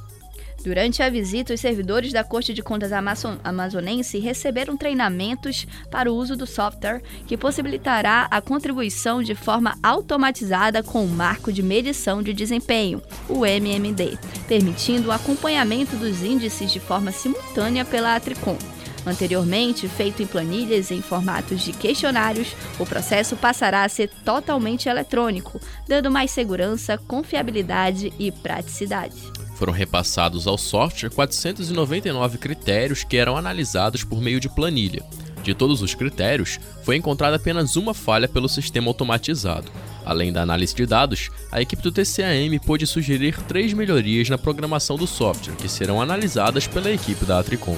Durante 0.65 1.03
a 1.03 1.11
visita, 1.11 1.53
os 1.53 1.61
servidores 1.61 2.11
da 2.11 2.25
Corte 2.25 2.55
de 2.55 2.63
Contas 2.63 2.91
Amazonense 2.91 4.19
receberam 4.19 4.79
treinamentos 4.79 5.67
para 5.91 6.11
o 6.11 6.17
uso 6.17 6.35
do 6.35 6.47
software 6.47 7.03
que 7.27 7.37
possibilitará 7.37 8.27
a 8.31 8.41
contribuição 8.41 9.23
de 9.23 9.35
forma 9.35 9.77
automatizada 9.83 10.83
com 10.83 11.05
o 11.05 11.09
Marco 11.09 11.53
de 11.53 11.63
Medição 11.63 12.23
de 12.23 12.33
Desempenho, 12.33 13.03
o 13.29 13.45
MMD, 13.45 14.19
permitindo 14.49 15.11
o 15.11 15.13
acompanhamento 15.13 15.97
dos 15.97 16.23
índices 16.23 16.73
de 16.73 16.81
forma 16.81 17.13
simultânea 17.13 17.85
pela 17.85 18.17
Atricom. 18.17 18.57
Anteriormente, 19.05 19.87
feito 19.87 20.23
em 20.23 20.27
planilhas 20.27 20.91
em 20.91 21.03
formatos 21.03 21.61
de 21.61 21.75
questionários, 21.75 22.57
o 22.79 22.87
processo 22.87 23.37
passará 23.37 23.85
a 23.85 23.89
ser 23.91 24.09
totalmente 24.25 24.89
eletrônico, 24.89 25.61
dando 25.87 26.11
mais 26.11 26.31
segurança, 26.31 26.97
confiabilidade 26.97 28.11
e 28.19 28.33
praticidade. 28.33 29.44
Foram 29.55 29.73
repassados 29.73 30.47
ao 30.47 30.59
software 30.59 31.11
499 31.11 32.39
critérios 32.39 33.05
que 33.05 33.17
eram 33.17 33.37
analisados 33.37 34.05
por 34.05 34.21
meio 34.21 34.41
de 34.41 34.49
planilha. 34.49 35.03
De 35.43 35.55
todos 35.55 35.83
os 35.83 35.95
critérios, 35.95 36.59
foi 36.83 36.97
encontrada 36.97 37.37
apenas 37.37 37.77
uma 37.77 37.93
falha 37.93 38.27
pelo 38.27 38.49
sistema 38.49 38.89
automatizado. 38.89 39.71
Além 40.05 40.33
da 40.33 40.43
análise 40.43 40.75
de 40.75 40.87
dados, 40.87 41.31
a 41.53 41.61
equipe 41.61 41.83
do 41.83 41.93
TCAM 41.93 42.59
pôde 42.65 42.87
sugerir 42.87 43.41
três 43.43 43.73
melhorias 43.73 44.29
na 44.29 44.39
programação 44.39 44.97
do 44.97 45.07
software, 45.07 45.57
que 45.57 45.69
serão 45.69 46.01
analisadas 46.01 46.67
pela 46.67 46.91
equipe 46.91 47.25
da 47.25 47.39
Atricom. 47.39 47.77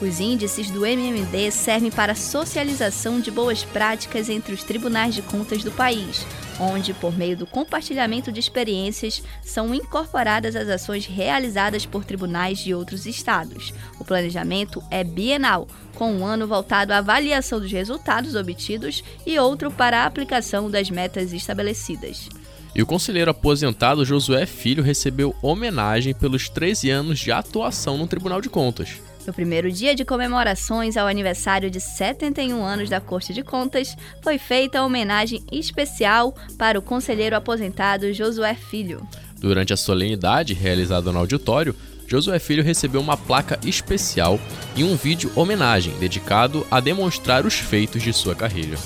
Os 0.00 0.18
índices 0.18 0.70
do 0.70 0.84
MMD 0.84 1.50
servem 1.52 1.90
para 1.90 2.12
a 2.12 2.16
socialização 2.16 3.20
de 3.20 3.30
boas 3.30 3.64
práticas 3.64 4.28
entre 4.28 4.52
os 4.52 4.64
tribunais 4.64 5.14
de 5.14 5.22
contas 5.22 5.62
do 5.62 5.70
país, 5.70 6.26
onde, 6.60 6.94
por 6.94 7.16
meio 7.16 7.36
do 7.36 7.46
compartilhamento 7.46 8.30
de 8.30 8.40
experiências, 8.40 9.22
são 9.42 9.74
incorporadas 9.74 10.56
as 10.56 10.68
ações 10.68 11.06
realizadas 11.06 11.86
por 11.86 12.04
tribunais 12.04 12.58
de 12.58 12.74
outros 12.74 13.06
estados. 13.06 13.72
O 13.98 14.04
planejamento 14.04 14.82
é 14.90 15.02
bienal, 15.02 15.68
com 15.94 16.12
um 16.12 16.26
ano 16.26 16.46
voltado 16.46 16.92
à 16.92 16.98
avaliação 16.98 17.60
dos 17.60 17.70
resultados 17.70 18.34
obtidos 18.34 19.02
e 19.26 19.38
outro 19.38 19.70
para 19.70 20.02
a 20.02 20.06
aplicação 20.06 20.70
das 20.70 20.90
metas 20.90 21.32
estabelecidas. 21.32 22.28
E 22.74 22.82
o 22.82 22.86
conselheiro 22.86 23.30
aposentado 23.30 24.04
Josué 24.04 24.46
Filho 24.46 24.82
recebeu 24.82 25.34
homenagem 25.40 26.12
pelos 26.12 26.48
13 26.48 26.90
anos 26.90 27.20
de 27.20 27.30
atuação 27.30 27.96
no 27.96 28.08
Tribunal 28.08 28.40
de 28.40 28.48
Contas. 28.48 29.00
No 29.26 29.32
primeiro 29.32 29.70
dia 29.72 29.94
de 29.94 30.04
comemorações 30.04 30.96
ao 30.96 31.06
aniversário 31.06 31.70
de 31.70 31.80
71 31.80 32.62
anos 32.62 32.90
da 32.90 33.00
Corte 33.00 33.32
de 33.32 33.42
Contas, 33.42 33.96
foi 34.22 34.38
feita 34.38 34.78
a 34.78 34.84
homenagem 34.84 35.42
especial 35.50 36.34
para 36.58 36.78
o 36.78 36.82
conselheiro 36.82 37.34
aposentado 37.34 38.12
Josué 38.12 38.54
Filho. 38.54 39.06
Durante 39.38 39.72
a 39.72 39.76
solenidade 39.76 40.52
realizada 40.52 41.10
no 41.10 41.18
auditório, 41.18 41.74
Josué 42.06 42.38
Filho 42.38 42.62
recebeu 42.62 43.00
uma 43.00 43.16
placa 43.16 43.58
especial 43.64 44.38
e 44.76 44.84
um 44.84 44.94
vídeo 44.94 45.32
homenagem 45.34 45.94
dedicado 45.98 46.66
a 46.70 46.78
demonstrar 46.78 47.46
os 47.46 47.54
feitos 47.54 48.02
de 48.02 48.12
sua 48.12 48.34
carreira. 48.34 48.76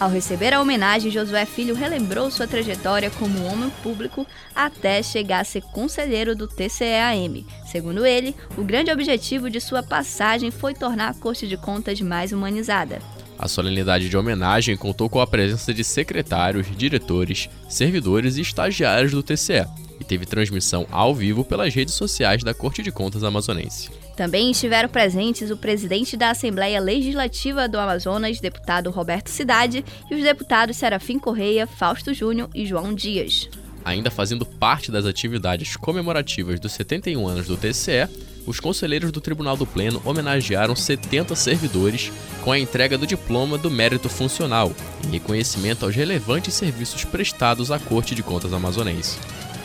Ao 0.00 0.08
receber 0.08 0.54
a 0.54 0.60
homenagem, 0.60 1.10
Josué 1.10 1.44
Filho 1.44 1.74
relembrou 1.74 2.30
sua 2.30 2.46
trajetória 2.46 3.10
como 3.10 3.44
homem 3.44 3.68
público 3.82 4.24
até 4.54 5.02
chegar 5.02 5.40
a 5.40 5.44
ser 5.44 5.62
conselheiro 5.62 6.36
do 6.36 6.46
TCEAM. 6.46 7.44
Segundo 7.66 8.06
ele, 8.06 8.32
o 8.56 8.62
grande 8.62 8.92
objetivo 8.92 9.50
de 9.50 9.60
sua 9.60 9.82
passagem 9.82 10.52
foi 10.52 10.72
tornar 10.72 11.08
a 11.08 11.14
Corte 11.14 11.48
de 11.48 11.56
Contas 11.56 12.00
mais 12.00 12.30
humanizada. 12.30 13.00
A 13.36 13.48
solenidade 13.48 14.08
de 14.08 14.16
homenagem 14.16 14.76
contou 14.76 15.08
com 15.10 15.20
a 15.20 15.26
presença 15.26 15.74
de 15.74 15.82
secretários, 15.82 16.68
diretores, 16.76 17.48
servidores 17.68 18.36
e 18.36 18.42
estagiários 18.42 19.10
do 19.10 19.22
TCE 19.22 19.66
e 19.98 20.04
teve 20.04 20.26
transmissão 20.26 20.86
ao 20.92 21.12
vivo 21.12 21.44
pelas 21.44 21.74
redes 21.74 21.94
sociais 21.94 22.44
da 22.44 22.54
Corte 22.54 22.84
de 22.84 22.92
Contas 22.92 23.24
Amazonense. 23.24 23.90
Também 24.18 24.50
estiveram 24.50 24.88
presentes 24.88 25.48
o 25.48 25.56
presidente 25.56 26.16
da 26.16 26.30
Assembleia 26.30 26.80
Legislativa 26.80 27.68
do 27.68 27.78
Amazonas, 27.78 28.40
deputado 28.40 28.90
Roberto 28.90 29.28
Cidade, 29.28 29.84
e 30.10 30.14
os 30.16 30.24
deputados 30.24 30.76
Serafim 30.76 31.20
Correia, 31.20 31.68
Fausto 31.68 32.12
Júnior 32.12 32.50
e 32.52 32.66
João 32.66 32.92
Dias. 32.92 33.48
Ainda 33.84 34.10
fazendo 34.10 34.44
parte 34.44 34.90
das 34.90 35.06
atividades 35.06 35.76
comemorativas 35.76 36.58
dos 36.58 36.72
71 36.72 37.28
anos 37.28 37.46
do 37.46 37.56
TCE, 37.56 38.08
os 38.44 38.58
conselheiros 38.58 39.12
do 39.12 39.20
Tribunal 39.20 39.56
do 39.56 39.64
Pleno 39.64 40.02
homenagearam 40.04 40.74
70 40.74 41.36
servidores 41.36 42.10
com 42.42 42.50
a 42.50 42.58
entrega 42.58 42.98
do 42.98 43.06
diploma 43.06 43.56
do 43.56 43.70
mérito 43.70 44.08
funcional, 44.08 44.72
em 45.06 45.12
reconhecimento 45.12 45.84
aos 45.84 45.94
relevantes 45.94 46.54
serviços 46.54 47.04
prestados 47.04 47.70
à 47.70 47.78
Corte 47.78 48.16
de 48.16 48.24
Contas 48.24 48.52
Amazonense. 48.52 49.16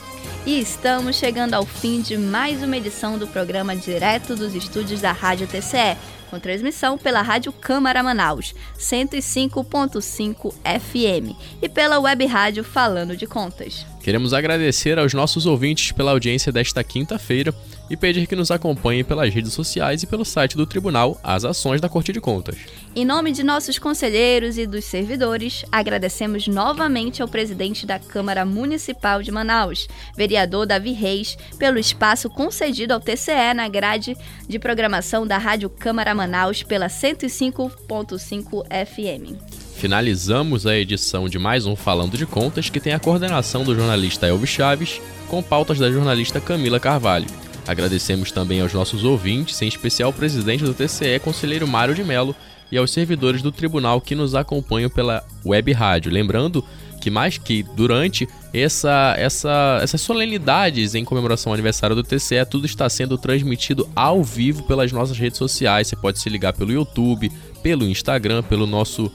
E 0.46 0.60
estamos 0.60 1.16
chegando 1.16 1.54
ao 1.54 1.66
fim 1.66 2.02
de 2.02 2.18
mais 2.18 2.62
uma 2.62 2.76
edição 2.76 3.18
do 3.18 3.26
programa 3.26 3.74
Direto 3.76 4.36
dos 4.36 4.54
Estúdios 4.54 5.00
da 5.00 5.14
Rádio 5.14 5.48
TCE 5.48 5.96
com 6.34 6.40
transmissão 6.40 6.98
pela 6.98 7.22
Rádio 7.22 7.54
Câmara 7.54 8.02
Manaus, 8.02 8.56
105.5 8.80 10.52
FM, 10.52 11.38
e 11.62 11.70
pela 11.70 12.00
web 12.00 12.26
rádio 12.26 12.64
Falando 12.64 13.16
de 13.16 13.28
Contas. 13.28 13.86
Queremos 14.04 14.34
agradecer 14.34 15.00
aos 15.00 15.14
nossos 15.14 15.46
ouvintes 15.46 15.94
pela 15.94 16.12
audiência 16.12 16.52
desta 16.52 16.84
quinta-feira 16.84 17.56
e 17.90 17.96
pedir 17.96 18.28
que 18.28 18.36
nos 18.36 18.52
acompanhem 18.52 19.02
pelas 19.02 19.34
redes 19.34 19.54
sociais 19.54 20.04
e 20.04 20.08
pelo 20.08 20.26
site 20.26 20.58
do 20.58 20.66
Tribunal 20.66 21.18
As 21.24 21.46
Ações 21.46 21.80
da 21.80 21.88
Corte 21.88 22.12
de 22.12 22.20
Contas. 22.20 22.58
Em 22.94 23.06
nome 23.06 23.32
de 23.32 23.44
nossos 23.44 23.80
conselheiros 23.80 24.58
e 24.58 24.68
dos 24.68 24.84
servidores, 24.84 25.64
agradecemos 25.72 26.50
novamente 26.50 27.22
ao 27.22 27.30
presidente 27.30 27.86
da 27.86 27.98
Câmara 27.98 28.44
Municipal 28.44 29.24
de 29.24 29.32
Manaus, 29.32 29.88
vereador 30.18 30.66
Davi 30.66 30.92
Reis, 30.92 31.38
pelo 31.58 31.80
espaço 31.80 32.30
concedido 32.30 32.94
ao 32.94 33.00
TCE 33.00 33.54
na 33.56 33.70
grade 33.70 34.18
de 34.50 34.60
programação 34.60 35.26
da 35.26 35.38
Rádio 35.38 35.70
Câmara 35.70 36.14
Manaus 36.14 36.62
pela 36.62 36.88
105.5 36.88 38.66
FM. 38.86 39.73
Finalizamos 39.76 40.66
a 40.66 40.78
edição 40.78 41.28
de 41.28 41.38
mais 41.38 41.66
um 41.66 41.76
Falando 41.76 42.18
de 42.18 42.26
Contas, 42.26 42.70
que 42.70 42.80
tem 42.80 42.94
a 42.94 43.00
coordenação 43.00 43.64
do 43.64 43.76
jornalista 43.76 44.28
Elvis 44.28 44.50
Chaves, 44.50 45.02
com 45.28 45.44
pautas 45.44 45.78
da 45.78 45.92
jornalista 45.92 46.40
Camila 46.40 46.80
Carvalho. 46.80 47.28
Agradecemos 47.68 48.32
também 48.32 48.62
aos 48.62 48.74
nossos 48.74 49.04
ouvintes, 49.04 49.62
em 49.62 49.68
especial 49.68 50.08
ao 50.08 50.14
presidente 50.14 50.64
do 50.64 50.74
TCE, 50.74 51.20
conselheiro 51.20 51.68
Mário 51.68 51.96
de 51.96 52.04
Mello, 52.04 52.36
e 52.72 52.78
aos 52.78 52.92
servidores 52.92 53.42
do 53.42 53.52
tribunal 53.52 54.02
que 54.02 54.16
nos 54.16 54.34
acompanham 54.36 54.90
pela 54.90 55.24
web 55.46 55.72
rádio. 55.74 56.12
Lembrando 56.12 56.64
que 57.00 57.12
mais 57.12 57.38
que 57.38 57.62
durante 57.62 58.28
essa, 58.54 59.14
essa, 59.18 59.80
essas 59.84 60.00
solenidades 60.00 60.96
em 60.96 61.04
comemoração 61.04 61.52
ao 61.52 61.54
aniversário 61.54 61.96
do 61.96 62.04
TCE, 62.04 62.46
tudo 62.50 62.66
está 62.66 62.88
sendo 62.88 63.18
transmitido 63.18 63.88
ao 63.94 64.24
vivo 64.24 64.64
pelas 64.64 64.92
nossas 64.92 65.18
redes 65.18 65.38
sociais. 65.38 65.88
Você 65.88 65.96
pode 65.98 66.20
se 66.20 66.30
ligar 66.30 66.54
pelo 66.54 66.72
YouTube, 66.72 67.30
pelo 67.62 67.86
Instagram, 67.86 68.42
pelo 68.42 68.66
nosso 68.66 69.12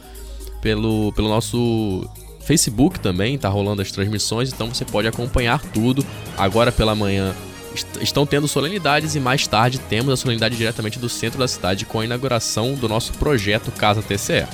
pelo, 0.61 1.13
pelo 1.13 1.29
nosso 1.29 2.09
Facebook 2.41 2.99
também, 3.01 3.37
tá 3.37 3.49
rolando 3.49 3.83
as 3.83 3.93
transmissões, 3.93 4.53
então 4.53 4.73
você 4.73 4.85
pode 4.85 5.07
acompanhar 5.07 5.61
tudo. 5.61 6.05
Agora 6.37 6.73
pela 6.73 6.95
manhã 6.95 7.35
estão 8.01 8.27
tendo 8.27 8.49
solenidades 8.49 9.15
e 9.15 9.21
mais 9.21 9.47
tarde 9.47 9.79
temos 9.79 10.13
a 10.13 10.17
solenidade 10.17 10.57
diretamente 10.57 10.99
do 10.99 11.09
centro 11.09 11.39
da 11.39 11.47
cidade 11.47 11.85
com 11.85 12.01
a 12.01 12.05
inauguração 12.05 12.75
do 12.75 12.89
nosso 12.89 13.13
projeto 13.15 13.71
Casa 13.73 14.03
TCE. 14.03 14.47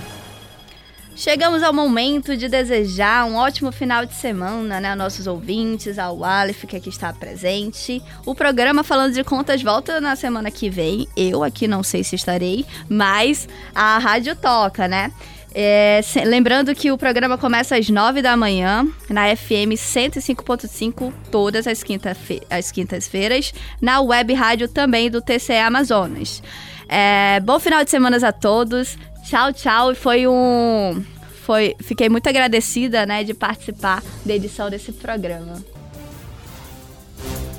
Chegamos 1.17 1.63
ao 1.63 1.73
momento 1.73 2.37
de 2.37 2.49
desejar 2.49 3.25
um 3.25 3.37
ótimo 3.37 3.71
final 3.71 4.05
de 4.05 4.15
semana, 4.15 4.81
né, 4.81 4.97
nossos 4.97 5.29
ouvintes, 5.29 5.97
ao 5.97 6.25
Aleph 6.25 6.65
que 6.65 6.77
aqui 6.77 6.89
está 6.89 7.13
presente. 7.13 8.03
O 8.27 8.35
programa 8.35 8.83
Falando 8.83 9.15
de 9.15 9.23
Contas 9.23 9.63
volta 9.63 10.01
na 10.01 10.17
semana 10.17 10.51
que 10.51 10.69
vem. 10.69 11.07
Eu 11.17 11.45
aqui 11.45 11.69
não 11.69 11.85
sei 11.85 12.03
se 12.03 12.17
estarei, 12.17 12.67
mas 12.89 13.49
a 13.73 13.97
rádio 13.99 14.35
toca, 14.35 14.89
né? 14.89 15.13
É, 15.55 16.01
se, 16.03 16.25
lembrando 16.25 16.75
que 16.75 16.91
o 16.91 16.99
programa 16.99 17.39
começa 17.39 17.77
às 17.77 17.89
9 17.89 18.21
da 18.21 18.37
manhã, 18.37 18.85
na 19.09 19.35
FM 19.37 19.77
105.5, 19.77 21.13
todas 21.31 21.69
as, 21.69 21.83
quinta 21.83 22.17
as 22.51 22.73
quintas-feiras, 22.73 23.55
na 23.81 24.01
web 24.01 24.35
rádio 24.35 24.67
também 24.67 25.09
do 25.09 25.23
TCE 25.23 25.59
Amazonas. 25.59 26.43
É, 26.89 27.39
bom 27.41 27.61
final 27.61 27.85
de 27.85 27.91
semana 27.91 28.17
a 28.27 28.33
todos. 28.33 28.99
Tchau, 29.25 29.53
tchau. 29.53 29.95
Foi 29.95 30.27
um. 30.27 31.03
Foi, 31.45 31.77
fiquei 31.81 32.09
muito 32.09 32.29
agradecida 32.29 33.07
né, 33.07 33.23
de 33.23 33.35
participar 33.35 34.03
da 34.25 34.35
edição 34.35 34.69
desse 34.69 34.93
programa. 34.93 35.63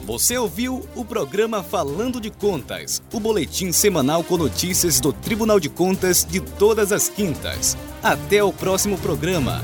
Você 0.05 0.37
ouviu 0.37 0.87
o 0.95 1.03
programa 1.03 1.63
Falando 1.63 2.21
de 2.21 2.29
Contas, 2.29 3.01
o 3.11 3.19
boletim 3.19 3.71
semanal 3.71 4.23
com 4.23 4.37
notícias 4.37 4.99
do 4.99 5.11
Tribunal 5.11 5.59
de 5.59 5.67
Contas 5.67 6.23
de 6.23 6.39
todas 6.39 6.91
as 6.91 7.09
quintas. 7.09 7.75
Até 8.03 8.43
o 8.43 8.53
próximo 8.53 8.99
programa. 8.99 9.63